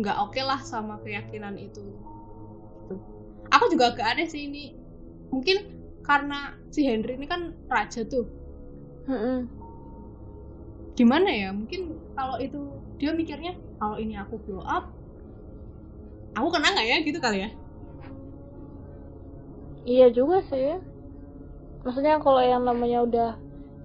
nggak 0.00 0.16
oke 0.16 0.32
okay 0.32 0.44
lah 0.46 0.60
sama 0.64 0.96
keyakinan 1.04 1.60
itu. 1.60 1.84
Gitu. 2.88 2.94
aku 3.52 3.64
juga 3.68 3.92
agak 3.92 4.06
aneh 4.16 4.26
sih 4.30 4.48
ini. 4.48 4.72
Mungkin 5.30 5.79
karena 6.10 6.58
si 6.74 6.82
Henry 6.82 7.14
ini 7.14 7.30
kan 7.30 7.54
raja 7.70 8.02
tuh. 8.02 8.26
Mm-hmm. 9.06 9.38
gimana 10.98 11.30
ya? 11.30 11.48
Mungkin 11.54 11.96
kalau 12.18 12.36
itu 12.42 12.60
dia 13.00 13.14
mikirnya 13.14 13.56
kalau 13.80 13.96
ini 13.96 14.18
aku 14.18 14.36
blow 14.44 14.60
up 14.60 14.90
aku 16.34 16.50
kena 16.50 16.74
nggak 16.74 16.88
ya? 16.90 16.96
Gitu 17.06 17.18
kali 17.22 17.38
ya. 17.46 17.50
Iya 19.86 20.06
juga 20.10 20.42
sih. 20.50 20.82
Maksudnya 21.86 22.18
kalau 22.20 22.42
yang 22.42 22.66
namanya 22.66 23.06
udah 23.06 23.30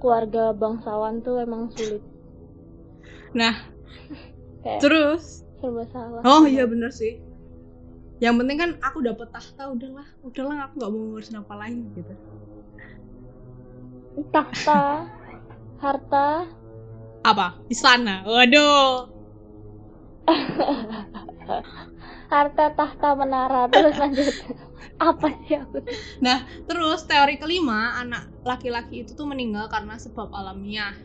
keluarga 0.01 0.51
bangsawan 0.51 1.22
tuh 1.22 1.39
emang 1.39 1.70
sulit. 1.77 2.01
Nah 3.38 3.53
terus? 4.82 5.46
serba 5.62 5.86
salah. 5.94 6.22
Oh 6.25 6.44
iya 6.44 6.65
bener 6.67 6.89
sih 6.89 7.25
yang 8.24 8.39
penting 8.39 8.57
kan 8.57 8.72
aku 8.79 9.03
dapet 9.03 9.27
tahta 9.27 9.67
udahlah 9.67 10.07
udahlah 10.24 10.72
aku 10.72 10.74
nggak 10.79 10.91
mau 10.91 11.01
ngurusin 11.12 11.39
apa 11.39 11.53
lain 11.60 11.91
gitu. 11.95 12.13
Tahta 14.31 15.12
harta. 15.84 16.48
Apa? 17.25 17.57
Istana? 17.67 18.24
Waduh. 18.24 19.12
Harta 22.31 22.65
tahta 22.74 23.10
menara. 23.17 23.67
Terus 23.69 23.95
lanjut. 24.00 24.34
Apa 24.95 25.27
sih 25.43 25.60
aku? 25.60 25.84
Nah 26.24 26.48
terus 26.65 27.03
teori 27.03 27.36
kelima 27.36 28.00
anak 28.00 28.31
laki-laki 28.48 29.03
itu 29.03 29.12
tuh 29.12 29.27
meninggal 29.27 29.67
karena 29.67 30.00
sebab 30.00 30.31
alamiah 30.31 30.95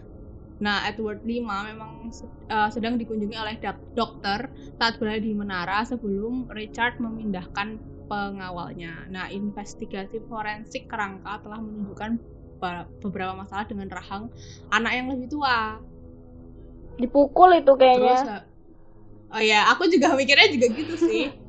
Nah, 0.61 0.85
Edward 0.85 1.25
V 1.25 1.41
memang 1.41 2.13
uh, 2.53 2.69
sedang 2.69 3.01
dikunjungi 3.01 3.37
oleh 3.37 3.57
dokter 3.97 4.53
saat 4.77 5.01
berada 5.01 5.25
di 5.25 5.33
menara 5.33 5.83
sebelum 5.89 6.53
Richard 6.53 7.01
memindahkan 7.01 7.81
pengawalnya. 8.07 9.09
Nah, 9.09 9.33
investigasi 9.33 10.21
forensik 10.29 10.85
kerangka 10.87 11.41
telah 11.41 11.59
menunjukkan 11.65 12.21
beberapa 13.01 13.33
masalah 13.33 13.65
dengan 13.65 13.89
rahang 13.89 14.29
anak 14.69 14.93
yang 14.93 15.07
lebih 15.09 15.33
tua. 15.33 15.81
Dipukul 17.01 17.57
itu 17.57 17.73
kayaknya. 17.81 18.17
Terus, 18.21 18.23
oh 19.33 19.41
ya, 19.41 19.73
aku 19.73 19.89
juga 19.89 20.13
mikirnya 20.13 20.53
juga 20.53 20.67
gitu 20.77 20.95
sih. 21.01 21.33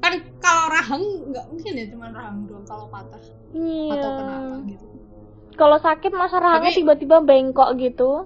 kan 0.00 0.16
kalau 0.40 0.64
rahang 0.72 1.04
nggak 1.28 1.46
mungkin 1.52 1.72
ya 1.76 1.84
cuma 1.92 2.08
rahang 2.08 2.48
doang 2.48 2.64
kalau 2.64 2.88
patah 2.88 3.20
iya. 3.52 3.92
atau 4.00 4.10
kenapa 4.16 4.54
gitu 4.64 4.86
kalau 5.60 5.76
sakit 5.76 6.16
masa 6.16 6.40
rahangnya 6.40 6.72
Tapi... 6.72 6.80
tiba-tiba 6.80 7.20
bengkok 7.20 7.76
gitu. 7.76 8.24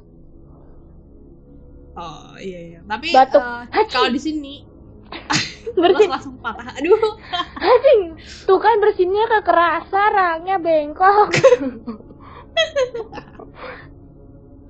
Oh 1.98 2.34
iya 2.38 2.60
iya. 2.62 2.80
Tapi 2.86 3.10
Batuk. 3.10 3.42
Uh, 3.42 3.66
kalau 3.90 4.06
di 4.14 4.22
sini 4.22 4.62
bersin 5.82 6.14
langsung 6.14 6.38
patah. 6.38 6.70
Aduh. 6.78 6.94
Hacing. 7.66 8.14
Tuh 8.46 8.62
kan 8.62 8.78
bersinnya 8.78 9.26
kekerasa 9.26 10.00
rahangnya 10.14 10.62
bengkok. 10.62 11.34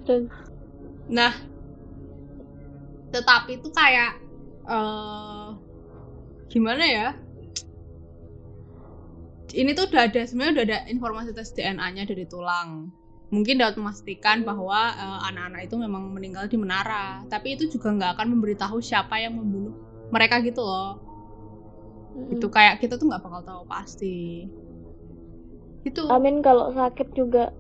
nah, 1.13 1.33
tetapi 3.13 3.61
itu 3.61 3.69
kayak 3.73 4.17
uh, 4.65 5.53
gimana 6.49 6.85
ya? 6.85 7.09
Ini 9.55 9.71
tuh 9.73 9.87
udah 9.87 10.11
ada 10.11 10.21
sebenarnya 10.27 10.53
udah 10.59 10.65
ada 10.67 10.79
informasi 10.91 11.31
tes 11.31 11.55
DNA-nya 11.55 12.05
dari 12.11 12.27
tulang. 12.27 12.91
Mungkin 13.31 13.59
dapat 13.59 13.79
memastikan 13.81 14.43
bahwa 14.43 14.95
uh, 14.95 15.21
anak-anak 15.31 15.67
itu 15.67 15.75
memang 15.79 16.11
meninggal 16.11 16.47
di 16.47 16.59
menara, 16.59 17.23
tapi 17.31 17.59
itu 17.59 17.67
juga 17.71 17.91
nggak 17.95 18.11
akan 18.19 18.27
memberitahu 18.37 18.79
siapa 18.79 19.19
yang 19.19 19.39
membunuh 19.39 19.75
mereka 20.11 20.39
gitu 20.43 20.63
loh. 20.63 21.01
Mm-hmm. 22.15 22.35
Itu 22.39 22.47
kayak 22.51 22.79
kita 22.83 22.95
tuh 22.99 23.11
nggak 23.11 23.23
bakal 23.23 23.43
tahu 23.43 23.63
pasti. 23.67 24.47
Itu. 25.83 26.07
Amin 26.11 26.43
kalau 26.43 26.71
sakit 26.75 27.15
juga. 27.15 27.51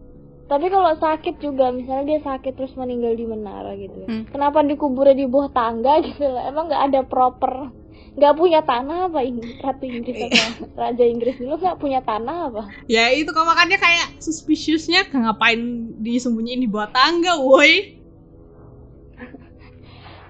Tapi 0.44 0.68
kalau 0.68 0.92
sakit 1.00 1.40
juga, 1.40 1.72
misalnya 1.72 2.04
dia 2.04 2.20
sakit 2.20 2.52
terus 2.52 2.76
meninggal 2.76 3.16
di 3.16 3.24
menara 3.24 3.72
gitu. 3.80 4.04
Ya. 4.04 4.08
Hmm. 4.12 4.24
Kenapa 4.28 4.60
dikuburnya 4.60 5.16
di 5.16 5.24
bawah 5.24 5.48
tangga 5.48 6.04
gitu 6.04 6.20
loh? 6.20 6.42
Emang 6.44 6.68
nggak 6.68 6.84
ada 6.92 7.00
proper 7.08 7.72
nggak 8.14 8.34
punya 8.38 8.62
tanah 8.62 9.10
apa 9.10 9.26
ratu 9.58 9.84
Inggris 9.90 10.30
apa? 10.30 10.70
Raja 10.78 11.02
Inggris 11.04 11.34
dulu 11.34 11.58
nggak 11.58 11.78
punya 11.82 11.98
tanah 11.98 12.46
apa? 12.46 12.62
Ya 12.86 13.10
itu 13.10 13.26
kok 13.34 13.42
makanya 13.42 13.74
kayak 13.82 14.22
suspiciousnya 14.22 15.10
ngapain 15.10 15.90
disembunyiin 15.98 16.62
di 16.62 16.70
bawah 16.70 16.94
tangga 16.94 17.34
woi. 17.42 17.98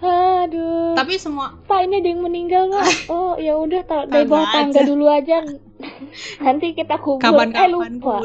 Aduh. 0.04 0.96
Tapi 0.96 1.20
semua 1.20 1.60
pak 1.68 1.84
ini 1.84 2.00
ada 2.00 2.08
yang 2.08 2.24
meninggal 2.24 2.72
nggak 2.72 2.88
oh 3.12 3.36
ya 3.36 3.52
udah 3.60 3.84
dari 4.08 4.24
bawah 4.24 4.48
tangga 4.48 4.80
dulu 4.88 5.04
aja. 5.12 5.44
Nanti 6.40 6.72
kita 6.72 6.96
kubur. 6.96 7.20
Kapan 7.20 7.52
-kapan 7.52 7.68
eh 7.68 7.70
lupa 7.72 8.14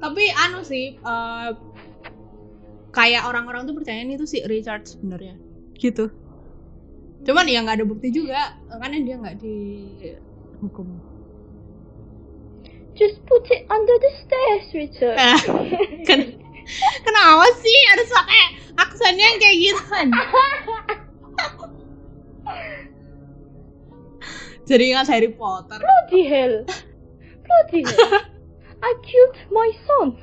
tapi 0.00 0.32
anu 0.32 0.64
sih 0.64 0.96
uh, 1.04 1.52
kayak 2.88 3.28
orang-orang 3.28 3.68
tuh 3.68 3.76
percaya 3.76 4.00
ini 4.00 4.16
tuh 4.16 4.24
si 4.24 4.40
Richard 4.48 4.88
sebenarnya. 4.88 5.36
Gitu 5.76 6.29
cuman 7.24 7.46
ya 7.48 7.60
nggak 7.64 7.76
ada 7.80 7.86
bukti 7.86 8.08
juga 8.12 8.56
karena 8.68 8.96
dia 9.04 9.16
nggak 9.20 9.36
dihukum 9.40 10.88
just 12.96 13.20
put 13.28 13.44
it 13.52 13.64
under 13.68 13.96
the 14.00 14.12
stairs 14.24 14.66
Richard 14.72 15.16
kan 16.08 16.20
kenapa 17.04 17.46
sih 17.60 17.78
harus 17.92 18.08
pakai 18.08 18.42
aksen 18.80 19.16
aksennya 19.16 19.24
yang 19.24 19.38
kayak 19.40 19.56
gitu 19.60 19.82
kan 19.88 20.08
jadi 24.68 24.84
ingat 24.94 25.08
Harry 25.10 25.32
Potter 25.34 25.80
Bloody 26.10 26.26
hell. 26.26 26.64
Bloody 27.46 27.82
hell. 27.86 28.20
I 28.82 28.94
killed 29.06 29.36
my 29.50 29.70
son. 29.86 30.18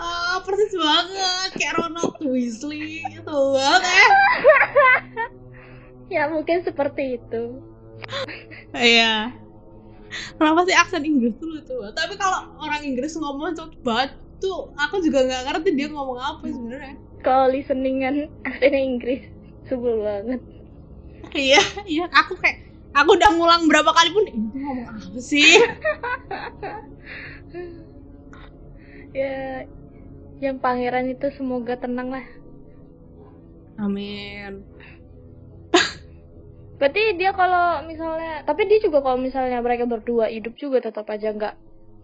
Ah 0.00 0.40
persis 0.42 0.72
banget. 0.72 1.48
Kayak 1.56 1.74
Ronald 1.80 2.16
Weasley 2.24 3.04
itu 3.04 3.38
banget 3.54 4.10
ya 6.14 6.26
mungkin 6.26 6.64
seperti 6.66 7.20
itu. 7.20 7.60
iya. 8.74 9.30
Kenapa 10.10 10.66
sih 10.66 10.74
aksen 10.74 11.06
Inggris 11.06 11.38
tuh 11.38 11.46
lucu 11.54 11.70
banget? 11.78 11.94
Tapi 11.94 12.14
kalau 12.18 12.50
orang 12.58 12.82
Inggris 12.82 13.14
ngomong 13.14 13.54
cepet 13.54 13.78
banget 13.86 14.10
tuh 14.42 14.74
aku 14.74 14.98
juga 15.04 15.22
nggak 15.22 15.42
ngerti 15.46 15.70
dia 15.78 15.88
ngomong 15.92 16.18
apa 16.18 16.44
sebenarnya. 16.50 16.98
Kalau 17.22 17.52
listeningan 17.52 18.26
aksennya 18.42 18.80
Inggris, 18.80 19.22
sebel 19.70 20.02
banget. 20.02 20.40
iya 21.36 21.62
iya. 21.86 22.10
Aku 22.10 22.34
kayak 22.40 22.70
aku 22.90 23.14
udah 23.14 23.30
ngulang 23.38 23.70
berapa 23.70 23.90
kali 23.94 24.10
pun 24.10 24.24
ini 24.26 24.50
tuh 24.50 24.60
ngomong 24.66 24.86
apa 24.90 25.18
sih 25.22 25.46
Ya, 29.10 29.66
yang 30.38 30.62
pangeran 30.62 31.10
itu 31.10 31.26
semoga 31.34 31.74
tenang 31.74 32.14
lah. 32.14 32.26
amin 33.80 34.62
Berarti 36.80 37.02
dia 37.20 37.34
kalau 37.36 37.84
misalnya, 37.84 38.40
tapi 38.48 38.64
dia 38.70 38.80
juga 38.80 39.04
kalau 39.04 39.20
misalnya 39.20 39.60
mereka 39.60 39.84
berdua 39.84 40.32
hidup 40.32 40.56
juga 40.56 40.80
tetap 40.80 41.04
aja 41.12 41.28
nggak 41.34 41.54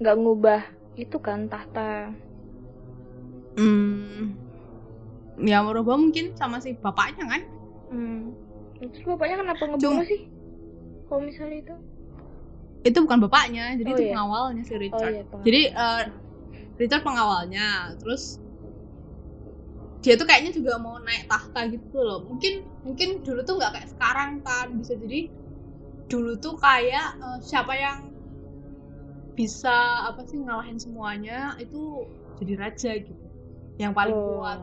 nggak 0.02 0.16
ngubah 0.20 0.60
itu 1.00 1.16
kan 1.20 1.48
tahta. 1.48 2.12
hmm 3.56 4.36
ya 5.44 5.60
merubah 5.64 5.96
mungkin 6.00 6.32
sama 6.36 6.60
si 6.60 6.76
bapaknya 6.76 7.24
kan 7.28 7.42
Hmm. 7.86 8.34
Terus 8.82 9.04
bapaknya 9.06 9.36
kenapa 9.46 9.62
ngebunuh 9.62 10.04
sih? 10.04 10.20
Kalau 11.06 11.22
misalnya 11.22 11.58
itu? 11.62 11.74
itu 12.82 12.98
bukan 13.02 13.18
bapaknya 13.18 13.74
jadi 13.78 13.88
Oh, 13.88 13.94
itu 13.94 14.02
iya. 14.02 14.12
pengawalnya 14.14 14.62
si 14.66 14.74
Oh 14.74 14.78
Richard 14.78 15.12
iya, 15.14 15.22
pengawal. 15.26 15.46
jadi 15.46 15.60
eh, 15.70 16.02
Richard 16.76 17.04
pengawalnya 17.04 17.96
terus 18.00 18.40
dia 20.04 20.14
tuh 20.14 20.22
kayaknya 20.22 20.54
juga 20.54 20.78
mau 20.78 21.02
naik 21.02 21.26
tahta 21.26 21.66
gitu 21.66 21.98
loh. 21.98 22.22
Mungkin 22.30 22.62
mungkin 22.86 23.26
dulu 23.26 23.42
tuh 23.42 23.58
nggak 23.58 23.74
kayak 23.74 23.90
sekarang 23.90 24.38
kan. 24.46 24.70
Bisa 24.78 24.94
jadi 24.94 25.26
dulu 26.06 26.38
tuh 26.38 26.54
kayak 26.62 27.18
eh, 27.18 27.38
siapa 27.42 27.74
yang 27.74 28.14
bisa 29.34 30.06
apa 30.06 30.22
sih 30.30 30.38
ngalahin 30.40 30.78
semuanya 30.78 31.58
itu 31.58 32.06
jadi 32.38 32.54
raja 32.54 32.94
gitu. 33.02 33.18
Yang 33.82 33.92
paling 33.98 34.14
Oh. 34.14 34.38
kuat. 34.40 34.58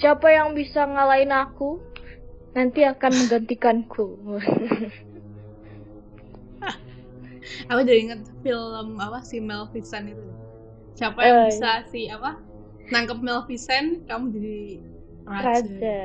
Siapa 0.00 0.32
yang 0.32 0.56
bisa 0.56 0.88
ngalahin 0.88 1.34
aku 1.34 1.76
nanti 2.56 2.88
akan 2.88 3.12
menggantikanku. 3.12 4.16
aku 7.68 7.80
jadi 7.84 8.00
inget 8.00 8.20
film 8.40 8.96
apa 8.96 9.20
si 9.20 9.44
Maleficent 9.44 10.08
itu 10.08 10.47
siapa 10.98 11.22
yang 11.22 11.46
iya. 11.46 11.46
bisa 11.46 11.70
si 11.94 12.10
apa 12.10 12.42
nangkep 12.90 13.22
Maleficent 13.22 14.02
kamu 14.10 14.34
jadi 14.34 14.58
raja, 15.22 15.62
Raja. 15.62 16.02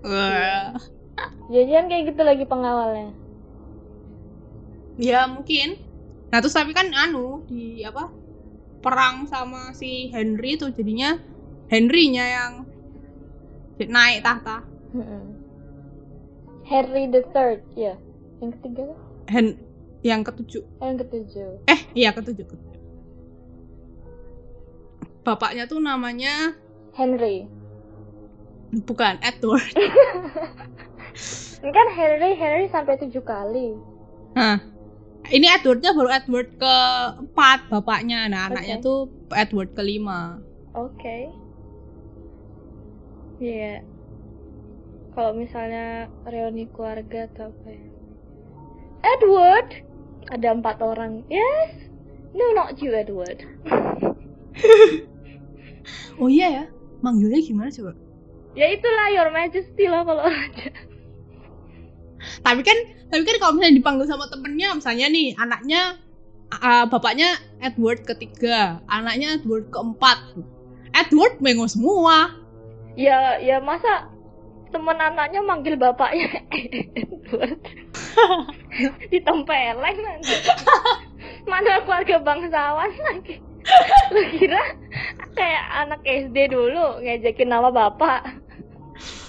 Wah. 0.00 0.72
Jajan 1.52 1.90
kayak 1.90 2.14
gitu 2.14 2.22
lagi 2.24 2.44
pengawalnya. 2.48 3.12
Ya 4.96 5.28
mungkin. 5.28 5.76
Nah 6.32 6.38
terus 6.40 6.56
tapi 6.56 6.72
kan 6.72 6.88
anu 6.94 7.44
di 7.44 7.82
apa 7.84 8.08
perang 8.80 9.26
sama 9.26 9.74
si 9.74 10.08
Henry 10.14 10.54
tuh 10.56 10.70
jadinya 10.70 11.18
Henry-nya 11.68 12.24
yang 12.24 12.52
naik 13.82 14.24
tahta. 14.24 14.64
Mm-mm. 14.96 15.36
Harry 16.64 17.08
the 17.08 17.24
Third, 17.32 17.64
ya. 17.76 17.96
Yang 18.40 18.60
ketiga? 18.60 18.84
Hen 19.28 19.56
yang 20.00 20.22
ketujuh. 20.24 20.64
Eh, 20.80 20.86
yang 20.88 20.98
ketujuh. 21.00 21.50
Eh 21.68 21.80
iya 21.92 22.10
ketujuh. 22.14 22.46
ketujuh. 22.46 22.77
Bapaknya 25.28 25.68
tuh 25.68 25.76
namanya 25.76 26.56
Henry. 26.96 27.44
bukan 28.88 29.20
Edward. 29.20 29.76
Ini 31.60 31.68
kan 31.68 31.88
Henry, 31.92 32.32
Henry 32.32 32.64
sampai 32.72 32.96
tujuh 32.96 33.20
kali. 33.20 33.76
Nah, 34.32 34.56
ini 35.28 35.50
Edwardnya 35.52 35.92
baru 35.92 36.08
Edward 36.08 36.48
keempat 36.56 37.68
bapaknya. 37.68 38.24
Nah 38.32 38.48
anaknya 38.48 38.80
Oke. 38.80 38.84
tuh 38.88 38.98
Edward 39.36 39.70
kelima. 39.76 40.40
Oke. 40.72 41.28
Iya. 43.36 43.84
Kalau 45.12 45.36
misalnya 45.36 46.08
reuni 46.24 46.70
keluarga 46.72 47.28
atau 47.28 47.52
apa 47.52 47.68
ya? 47.68 47.86
Edward! 49.18 49.68
Ada 50.30 50.48
empat 50.56 50.78
orang. 50.80 51.26
Yes! 51.28 51.90
No, 52.32 52.54
not 52.54 52.78
you, 52.78 52.94
Edward. 52.94 53.42
Oh 56.18 56.28
iya 56.30 56.46
ya, 56.50 56.64
manggilnya 57.04 57.40
gimana 57.42 57.70
coba? 57.70 57.92
Ya 58.56 58.66
itulah 58.74 59.06
Your 59.14 59.30
Majesty 59.30 59.84
lah 59.86 60.02
kalau 60.02 60.26
raja. 60.26 60.70
tapi 62.42 62.66
kan 62.66 62.74
tapi 63.14 63.22
kan 63.22 63.36
kalau 63.38 63.54
misalnya 63.54 63.78
dipanggil 63.78 64.06
sama 64.10 64.26
temennya 64.26 64.74
misalnya 64.74 65.06
nih 65.06 65.38
anaknya 65.38 66.02
uh, 66.50 66.82
bapaknya 66.90 67.38
Edward 67.62 68.02
ketiga 68.02 68.82
anaknya 68.90 69.38
Edward 69.38 69.70
keempat 69.70 70.18
Edward 70.98 71.38
mengo 71.38 71.70
semua 71.70 72.34
Ya, 72.98 73.38
ya 73.38 73.62
masa 73.62 74.10
temen 74.74 74.98
anaknya 74.98 75.38
manggil 75.38 75.78
bapaknya 75.78 76.42
Edward. 76.98 77.62
Ditempeleng 79.14 79.98
nanti. 80.02 80.34
Mana 81.46 81.78
keluarga 81.86 82.18
bangsawan 82.18 82.90
lagi. 82.90 83.38
Lu 84.10 84.22
kira 84.34 84.62
kayak 85.34 85.64
anak 85.86 86.00
SD 86.04 86.36
dulu 86.52 87.02
ngejekin 87.02 87.48
nama 87.50 87.68
bapak. 87.72 88.24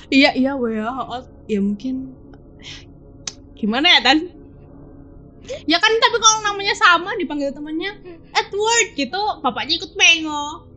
iya 0.09 0.33
iya 0.33 0.57
weh 0.57 0.79
ya 0.79 0.89
oh, 0.89 1.21
ya 1.45 1.59
mungkin 1.61 2.15
gimana 3.53 3.85
ya 3.85 3.99
tan 4.01 4.19
ya 5.69 5.77
kan 5.77 5.91
tapi 6.01 6.17
kalau 6.17 6.39
namanya 6.45 6.73
sama 6.77 7.13
dipanggil 7.17 7.53
temennya 7.53 7.93
Edward 8.33 8.87
gitu 8.97 9.21
bapaknya 9.41 9.77
ikut 9.81 9.93
mengo 9.97 10.69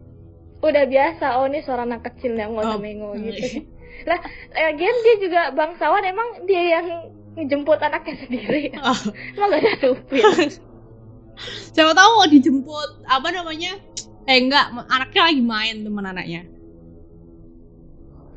Udah 0.63 0.87
biasa, 0.87 1.43
oh 1.43 1.51
ini 1.51 1.59
suara 1.67 1.83
anak 1.83 2.07
kecil 2.07 2.39
yang 2.39 2.55
Oh. 2.55 2.63
nggak 2.63 2.71
usah 2.71 2.79
mengo 2.79 3.19
gitu. 3.19 3.67
Lah, 4.07 4.19
lagian 4.55 4.95
dia 5.03 5.15
juga 5.19 5.41
bangsawan 5.59 6.07
emang 6.07 6.47
dia 6.47 6.79
yang 6.79 6.87
ngejemput 7.35 7.83
anaknya 7.83 8.15
sendiri. 8.23 8.71
Oh. 8.79 8.95
Emang 9.35 9.49
gak 9.51 9.59
ada 9.59 9.73
supir. 9.83 10.23
siapa 11.75 11.93
tahu 11.97 12.11
mau 12.21 12.29
dijemput 12.29 12.91
apa 13.09 13.29
namanya 13.33 13.81
eh 14.27 14.39
enggak 14.39 14.71
anaknya 14.87 15.23
lagi 15.27 15.43
main 15.43 15.77
teman 15.83 16.07
anaknya 16.07 16.43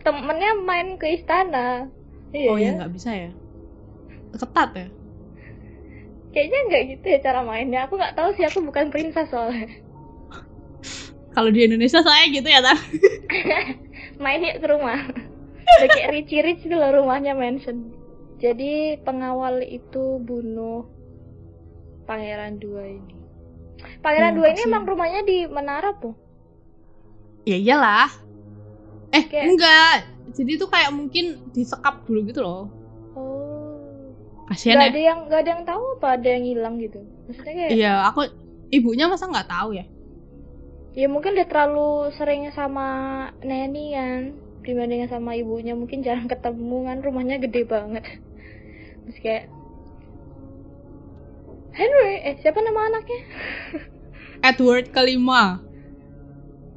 Temennya 0.05 0.51
main 0.61 1.01
ke 1.01 1.17
istana. 1.17 1.89
Iya 2.29 2.49
oh 2.53 2.57
ya. 2.61 2.69
ya 2.69 2.77
nggak 2.77 2.93
bisa 2.93 3.09
ya 3.09 3.31
ketat 4.37 4.69
ya 4.75 4.87
Kayaknya 6.35 6.59
nggak 6.67 6.83
gitu 6.93 7.05
ya 7.09 7.19
cara 7.23 7.39
mainnya. 7.41 7.87
Aku 7.87 7.95
nggak 7.95 8.13
tahu 8.13 8.29
sih, 8.35 8.43
aku 8.43 8.59
bukan 8.59 8.91
princess 8.91 9.31
soalnya. 9.31 9.71
kalau 11.35 11.49
di 11.49 11.63
Indonesia 11.65 12.03
saya 12.03 12.27
gitu 12.27 12.45
ya 12.45 12.59
tan 12.59 12.75
Main 14.23 14.43
yuk 14.43 14.59
ke 14.59 14.67
rumah. 14.67 14.99
Udah 15.65 15.89
kayak 15.95 16.11
Richie 16.11 16.43
Rich 16.43 16.67
gitu 16.67 16.75
loh 16.75 16.91
rumahnya 17.01 17.33
mansion. 17.33 17.89
Jadi 18.37 18.99
pengawal 19.01 19.63
itu 19.63 20.19
bunuh 20.21 20.85
Pangeran 22.05 22.61
dua 22.61 22.85
ini. 22.85 23.24
Pangeran 23.99 24.31
Ya, 24.31 24.37
dua 24.37 24.47
ini 24.49 24.61
emang 24.63 24.83
rumahnya 24.83 25.21
di 25.21 25.37
Menara 25.45 25.91
tuh. 25.95 26.15
ya 27.43 27.55
iyalah. 27.55 28.09
Eh 29.09 29.23
Kayak- 29.23 29.45
enggak. 29.47 29.95
Jadi 30.33 30.51
tuh 30.55 30.67
kayak 30.67 30.91
mungkin 30.91 31.25
disekap 31.51 32.03
dulu 32.03 32.25
gitu 32.25 32.41
loh. 32.41 32.67
Oh. 33.13 34.11
kasihan 34.45 34.77
Gak 34.77 34.83
ya. 34.83 34.91
ada 34.91 35.01
yang 35.01 35.19
gak 35.25 35.39
ada 35.41 35.49
yang 35.51 35.63
tahu 35.65 35.83
apa 35.97 36.07
ada 36.15 36.29
yang 36.29 36.45
hilang 36.45 36.75
gitu. 36.77 37.01
Maksudnya 37.25 37.53
kayak 37.55 37.71
iya 37.71 37.93
aku 38.05 38.29
ibunya 38.69 39.05
masa 39.05 39.25
nggak 39.25 39.47
tahu 39.47 39.73
ya? 39.73 39.85
Ya 40.93 41.07
mungkin 41.07 41.33
dia 41.33 41.43
terlalu 41.43 42.13
sering 42.13 42.45
sama 42.51 42.87
Neni 43.41 43.91
kan. 43.91 44.21
Dibandingkan 44.61 45.09
sama 45.11 45.33
ibunya 45.33 45.73
mungkin 45.73 46.01
jarang 46.01 46.25
ketemu 46.25 46.77
kan. 46.83 46.97
Rumahnya 47.01 47.37
gede 47.39 47.65
banget. 47.65 48.05
Terus 49.05 49.17
kayak 49.19 49.43
Henry, 51.75 52.23
eh 52.23 52.35
siapa 52.39 52.57
nama 52.57 52.87
anaknya? 52.87 53.19
Edward 54.49 54.89
kelima 54.89 55.59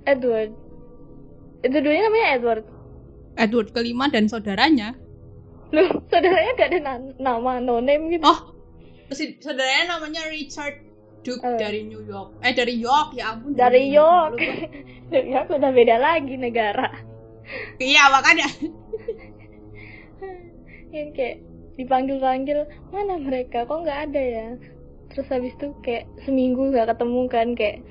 Edward. 0.04 0.52
Itu 1.61 1.76
dulunya 1.76 2.02
namanya 2.02 2.28
Edward. 2.34 2.64
Edward 3.34 3.70
kelima 3.70 4.08
dan 4.08 4.26
saudaranya 4.26 4.98
Loh, 5.68 5.87
saudaranya 6.06 6.52
gak 6.54 6.68
ada 6.68 6.80
na- 6.80 7.14
nama 7.16 7.61
no 7.61 7.78
name 7.78 8.11
gitu. 8.11 8.24
oh 8.24 8.40
saudaranya 9.38 9.94
namanya 9.94 10.26
Richard 10.26 10.80
Duke 11.20 11.42
Eh. 11.42 11.56
dari 11.56 11.84
New 11.84 12.00
York. 12.00 12.40
Eh 12.40 12.50
dari 12.52 12.74
York 12.74 13.12
ya 13.12 13.32
ampun. 13.32 13.52
Dari 13.52 13.90
York. 13.90 14.34
Lu- 14.34 14.70
New 15.12 15.26
York 15.28 15.48
udah 15.48 15.70
beda 15.70 15.96
lagi 15.96 16.34
negara. 16.34 16.88
Iya 17.76 18.02
makanya. 18.08 18.48
Yang 20.88 21.08
kayak 21.12 21.37
dipanggil-panggil, 21.76 22.58
mana 22.88 23.14
mereka? 23.18 23.62
Kok 23.62 23.84
nggak 23.84 24.00
ada 24.08 24.22
ya? 24.22 24.48
Terus 25.18 25.35
habis 25.35 25.50
itu 25.59 25.74
kayak 25.83 26.07
seminggu 26.22 26.70
nggak 26.70 26.94
ketemu 26.94 27.20
kan 27.26 27.48
kayak 27.59 27.83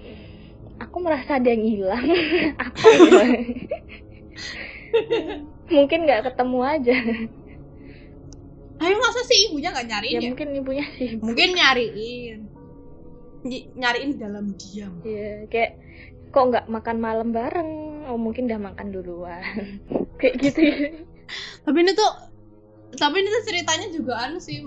aku 0.79 0.95
merasa 1.03 1.35
ada 1.35 1.51
yang 1.51 1.67
hilang. 1.67 2.07
Apa 2.63 2.87
ya? 2.87 3.27
Mungkin 5.75 6.07
nggak 6.07 6.23
ketemu 6.31 6.59
aja. 6.63 6.95
Tapi 8.79 8.93
masa 8.95 9.19
sih 9.27 9.51
ibunya 9.51 9.75
nggak 9.75 9.87
nyariin 9.91 10.15
Ya 10.15 10.19
ya? 10.23 10.29
mungkin 10.31 10.47
ibunya 10.55 10.85
sih. 10.95 11.19
Mungkin 11.19 11.49
nyariin. 11.51 12.39
Ny- 13.43 13.67
nyariin 13.75 14.15
dalam 14.15 14.55
diam. 14.55 15.03
Iya, 15.03 15.51
kayak 15.51 15.71
kok 16.31 16.47
nggak 16.47 16.65
makan 16.71 16.97
malam 17.03 17.35
bareng? 17.35 17.71
Oh 18.07 18.15
mungkin 18.15 18.47
udah 18.47 18.71
makan 18.71 18.95
duluan. 18.95 19.43
kayak 20.23 20.35
gitu 20.39 20.59
ya. 20.63 20.75
Tapi 21.67 21.77
ini 21.83 21.91
tuh 21.91 22.11
tapi 22.95 23.19
ini 23.19 23.27
tuh 23.27 23.43
ceritanya 23.43 23.87
juga 23.91 24.15
anu 24.15 24.39
sih 24.39 24.63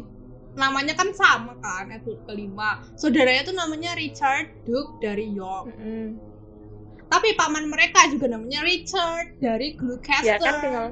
namanya 0.55 0.95
kan 0.95 1.15
sama 1.15 1.55
kan 1.59 1.87
Edward 1.89 2.21
kelima 2.27 2.83
saudaranya 2.95 3.47
tuh 3.47 3.55
namanya 3.55 3.95
Richard 3.95 4.51
Duke 4.65 4.99
dari 4.99 5.31
York 5.31 5.71
Mm-mm. 5.71 6.19
tapi 7.07 7.35
paman 7.35 7.71
mereka 7.71 8.11
juga 8.11 8.27
namanya 8.29 8.63
Richard 8.63 9.39
dari 9.39 9.79
Gloucester 9.79 10.27
Ya 10.27 10.37
kan 10.39 10.55
tinggal 10.59 10.89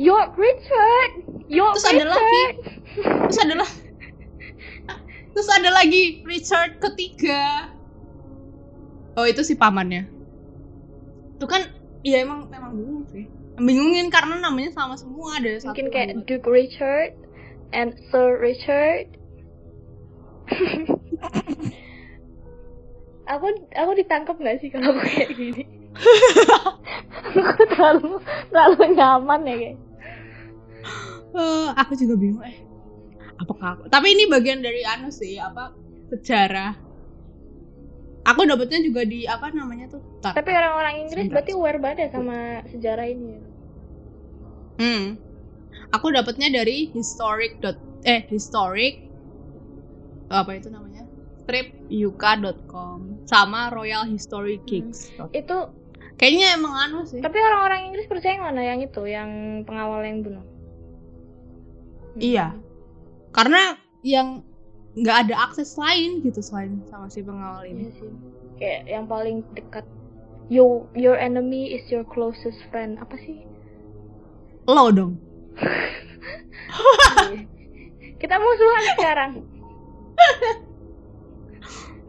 York 0.00 0.32
Richard, 0.34 1.12
York 1.52 1.76
Terus 1.76 1.84
ada 1.86 2.04
lagi. 2.08 2.24
Richard. 2.24 2.56
terus 3.28 3.38
ada 3.38 3.54
lah 3.60 3.70
terus 5.32 5.48
ada 5.52 5.68
lagi 5.68 6.02
Richard 6.24 6.80
ketiga 6.80 7.68
oh 9.16 9.24
itu 9.24 9.44
si 9.44 9.52
pamannya 9.52 10.08
itu 11.36 11.44
kan 11.44 11.68
ya 12.00 12.24
emang 12.24 12.48
memang 12.48 12.72
bingung 12.72 13.04
sih 13.08 13.24
bingungin 13.56 14.08
karena 14.08 14.40
namanya 14.40 14.72
sama 14.72 14.96
semua 14.96 15.36
ada 15.36 15.60
Mungkin 15.60 15.92
kayak. 15.92 16.24
Duke 16.24 16.48
Richard 16.48 17.12
and 17.72 17.96
Sir 18.12 18.38
Richard. 18.38 19.08
aku 23.32 23.46
aku 23.72 23.90
ditangkap 23.96 24.36
nggak 24.36 24.60
sih 24.60 24.68
kalau 24.68 24.92
aku 24.92 25.00
kayak 25.06 25.30
gini? 25.32 25.62
aku 27.32 27.62
terlalu 27.72 28.20
terlalu 28.48 28.82
nyaman 28.96 29.40
ya 29.44 29.56
kayak. 29.56 29.78
Eh, 31.32 31.68
aku 31.80 31.92
juga 31.96 32.14
bingung 32.20 32.44
eh 32.44 32.60
apakah 33.40 33.80
aku 33.80 33.82
tapi 33.88 34.12
ini 34.12 34.28
bagian 34.28 34.60
dari 34.60 34.84
anu 34.84 35.08
sih 35.08 35.40
apa 35.40 35.72
sejarah 36.12 36.76
aku 38.22 38.44
dapetnya 38.44 38.84
juga 38.84 39.02
di 39.08 39.24
apa 39.24 39.48
namanya 39.50 39.88
tuh 39.90 40.04
Tar- 40.20 40.36
Tapi 40.36 40.50
orang-orang 40.52 40.94
Inggris 41.02 41.26
Sebentar. 41.26 41.34
berarti 41.40 41.52
aware 41.56 41.80
banget 41.82 41.98
ya 41.98 42.08
sama 42.14 42.38
sejarah 42.70 43.06
ini. 43.10 43.34
Hmm. 44.78 45.18
Aku 45.92 46.08
dapatnya 46.08 46.48
dari 46.50 46.88
historic 46.90 47.60
dot 47.60 47.76
eh 48.02 48.24
historic 48.26 49.06
apa 50.28 50.56
itu 50.56 50.68
namanya? 50.68 51.04
stripuk.com 51.42 53.26
sama 53.26 53.68
Royal 53.70 54.06
History 54.06 54.62
Kicks. 54.64 55.10
Itu 55.32 55.70
Kayaknya 56.16 56.54
emang 56.54 56.74
anu 56.78 56.98
sih. 57.02 57.18
tapi 57.18 57.34
orang-orang 57.36 57.90
Inggris 57.90 58.06
percaya 58.06 58.38
yang 58.38 58.44
mana 58.46 58.62
yang 58.62 58.78
itu, 58.78 59.02
yang 59.04 59.30
pengawal 59.66 60.06
yang 60.06 60.22
bunuh? 60.22 60.46
Iya. 62.14 62.54
Karena 63.32 63.74
yang 64.06 64.46
nggak 64.94 65.18
ada 65.26 65.50
akses 65.50 65.74
lain 65.74 66.20
gitu 66.22 66.38
selain 66.38 66.78
sama 66.86 67.08
si 67.08 67.24
pengawal 67.24 67.64
Iya 67.64 67.72
ini. 67.74 67.84
sih. 67.98 68.12
Kayak 68.60 68.80
yang 68.86 69.04
paling 69.08 69.42
dekat. 69.56 69.82
Your 70.46 70.84
your 70.92 71.16
enemy 71.16 71.72
is 71.72 71.88
your 71.88 72.04
closest 72.04 72.60
friend. 72.68 73.00
Apa 73.00 73.16
sih? 73.18 73.42
Lo 74.68 74.92
dong. 74.92 75.16
Kita 78.20 78.36
musuhan 78.38 78.84
sekarang. 78.96 79.30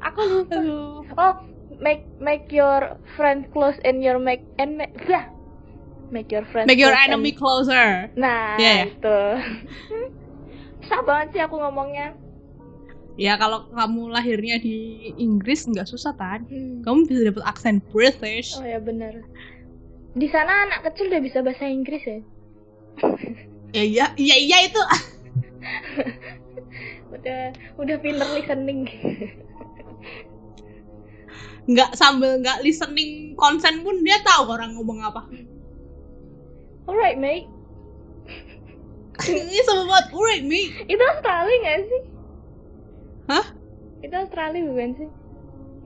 Aku 0.03 0.19
lupa. 0.21 0.56
Oh, 1.17 1.36
make 1.79 2.06
make 2.19 2.51
your 2.51 2.99
friend 3.15 3.47
close 3.56 3.79
and 3.82 4.03
your 4.03 4.19
make 4.19 4.43
and 4.60 4.77
make 4.77 4.93
ya. 5.08 5.25
Make 6.13 6.29
your 6.29 6.45
friend 6.53 6.69
Make 6.69 6.77
your 6.77 6.93
enemy 6.93 7.34
and- 7.34 7.39
closer. 7.41 7.88
Nah, 8.13 8.53
ya. 8.62 8.86
itu. 8.86 9.19
Susah 10.86 11.01
banget 11.01 11.27
sih 11.34 11.41
aku 11.41 11.58
ngomongnya. 11.58 12.13
Ya 13.17 13.38
kalau 13.38 13.69
kamu 13.69 14.10
lahirnya 14.10 14.58
di 14.58 15.10
Inggris 15.17 15.65
nggak 15.65 15.86
susah 15.89 16.13
kan? 16.13 16.45
Hmm. 16.49 16.82
Kamu 16.86 17.10
bisa 17.10 17.25
dapet 17.25 17.43
aksen 17.45 17.77
British. 17.89 18.58
Oh 18.58 18.65
ya 18.65 18.77
benar. 18.77 19.25
Di 20.13 20.29
sana 20.29 20.69
anak 20.69 20.86
kecil 20.86 21.10
udah 21.10 21.21
bisa 21.21 21.41
bahasa 21.41 21.65
Inggris 21.65 22.03
ya. 22.06 22.21
Ya 23.73 23.82
iya, 23.82 24.06
iya 24.15 24.36
iya 24.38 24.58
itu. 24.69 24.82
Udah 27.13 27.53
udah 27.82 27.97
pinter 28.01 28.27
listening. 28.38 28.86
nggak 31.63 31.95
sambil 31.95 32.43
nggak 32.43 32.60
listening 32.60 33.39
konsen 33.39 33.88
pun 33.88 34.03
dia 34.03 34.19
tahu 34.21 34.51
orang 34.51 34.75
ngomong 34.75 34.99
apa. 35.01 35.25
Alright, 36.84 37.15
mate. 37.15 37.47
Ini 39.23 39.62
sama 39.63 39.88
banget, 39.88 40.06
alright 40.12 40.43
me. 40.43 40.62
Itu 40.89 40.99
Australia 40.99 41.56
nggak 41.63 41.79
sih? 41.88 42.01
Hah? 43.32 43.45
Itu 44.03 44.15
Australia 44.19 44.62
bukan 44.67 44.89
sih? 44.99 45.10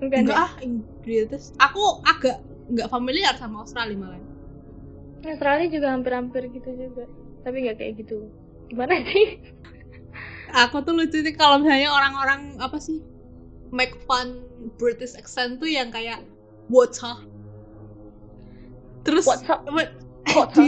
Bukan 0.02 0.20
Enggak 0.26 0.38
ya? 0.38 0.46
ah, 0.48 0.52
Inggris. 0.64 1.54
Aku 1.62 2.02
agak 2.02 2.42
nggak 2.74 2.90
familiar 2.90 3.34
sama 3.38 3.62
Australia 3.62 3.96
malah. 4.00 4.27
Australia 5.26 5.68
juga 5.72 5.88
hampir-hampir 5.94 6.50
gitu 6.52 6.70
juga. 6.74 7.06
Tapi 7.42 7.56
nggak 7.66 7.78
kayak 7.80 7.94
gitu. 8.04 8.30
Gimana 8.70 9.02
sih? 9.10 9.40
Aku 10.68 10.80
tuh 10.82 10.96
lucu 10.96 11.20
sih 11.20 11.36
kalau 11.36 11.60
misalnya 11.60 11.92
orang-orang 11.92 12.56
apa 12.58 12.80
sih 12.80 13.04
make 13.70 13.96
fun 14.08 14.48
British 14.80 15.14
accent 15.20 15.60
tuh 15.60 15.68
yang 15.68 15.92
kayak 15.92 16.24
what's 16.72 17.04
up. 17.04 17.20
Terus 19.04 19.24
What's 19.28 19.48
up? 19.48 19.64
what- 19.72 19.96
What's 20.36 20.60
up? 20.60 20.68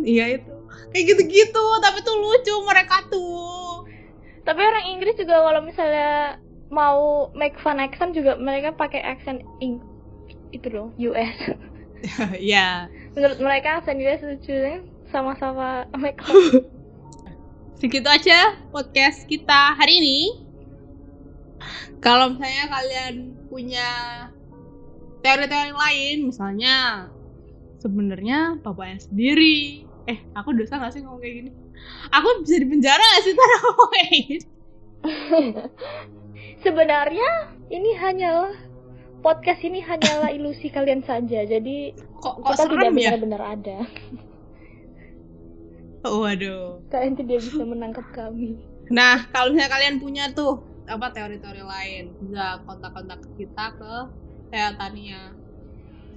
Iya 0.00 0.40
itu. 0.40 0.52
Kayak 0.92 1.04
gitu-gitu, 1.16 1.64
tapi 1.80 2.04
tuh 2.04 2.16
lucu 2.20 2.54
mereka 2.68 3.00
tuh. 3.08 3.88
Tapi 4.44 4.60
orang 4.60 4.84
Inggris 4.92 5.16
juga 5.16 5.40
kalau 5.40 5.64
misalnya 5.64 6.36
mau 6.68 7.28
make 7.32 7.56
fun 7.60 7.80
accent 7.80 8.12
juga 8.12 8.36
mereka 8.36 8.72
pakai 8.76 9.00
accent 9.00 9.40
Ing 9.60 9.80
itu 10.52 10.68
loh 10.68 10.92
US. 11.00 11.36
ya, 12.36 12.88
Menurut 13.12 13.38
mereka 13.44 13.84
US 13.84 14.22
lucu 14.24 14.54
kan? 14.56 14.80
Sama-sama 15.12 15.84
make 16.00 16.20
fun. 16.24 16.64
segitu 17.76 18.06
aja 18.06 18.56
podcast 18.70 19.26
kita 19.26 19.74
hari 19.74 19.98
ini. 20.00 20.20
Kalau 21.98 22.32
misalnya 22.32 22.70
kalian 22.70 23.14
punya 23.50 23.90
teori-teori 25.20 25.74
lain, 25.74 26.16
misalnya 26.30 27.06
sebenarnya 27.82 28.62
bapaknya 28.62 29.02
sendiri. 29.02 29.84
Eh, 30.06 30.18
aku 30.34 30.54
dosa 30.54 30.78
gak 30.78 30.94
sih 30.94 31.02
ngomong 31.02 31.20
kayak 31.22 31.34
gini? 31.42 31.50
Aku 32.14 32.28
bisa 32.42 32.58
dipenjara 32.58 33.02
gak 33.02 33.22
sih 33.26 33.34
karena 33.34 33.56
ngomong 33.62 33.90
kayak 33.90 34.10
gini? 34.14 34.46
Sebenarnya 36.64 37.30
ini 37.70 37.90
hanyalah 37.98 38.54
podcast 39.22 39.62
ini 39.62 39.78
hanyalah 39.80 40.28
ilusi 40.36 40.68
kalian 40.68 41.00
saja. 41.02 41.46
Jadi 41.46 41.94
Kok, 42.18 42.42
kok 42.42 42.52
kita 42.52 42.64
tidak 42.68 42.90
ya? 42.90 42.90
benar-benar 43.14 43.42
ada. 43.56 43.78
Waduh. 46.02 46.82
Kalian 46.90 47.14
tidak 47.14 47.38
bisa 47.40 47.62
menangkap 47.62 48.06
kami. 48.10 48.58
Nah, 48.90 49.30
kalau 49.30 49.54
misalnya 49.54 49.70
kalian 49.70 49.96
punya 50.02 50.24
tuh 50.34 50.58
apa 50.84 51.14
teori-teori 51.14 51.62
lain, 51.62 52.10
bisa 52.18 52.58
kontak-kontak 52.66 53.22
kita 53.38 53.66
ke 53.78 53.92
Tea 54.50 54.74
Tania. 54.74 55.30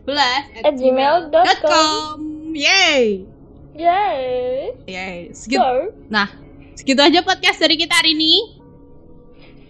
Belas 0.05 0.43
At 0.57 0.73
gmail.com. 0.73 2.17
Yay! 2.53 3.25
Yay! 3.77 4.73
Yay. 4.87 5.17
Segitu, 5.31 5.61
So, 5.61 5.93
nah, 6.09 6.29
segitu 6.73 7.01
aja 7.01 7.21
podcast 7.21 7.61
dari 7.61 7.77
kita 7.77 7.93
hari 7.93 8.17
ini. 8.17 8.33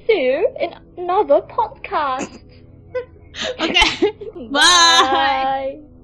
see 0.06 0.22
you 0.22 0.46
in 0.62 0.70
another 0.96 1.42
podcast. 1.50 2.45
Oke. 3.60 4.52
Bye. 4.52 5.80
Bye. 5.82 5.95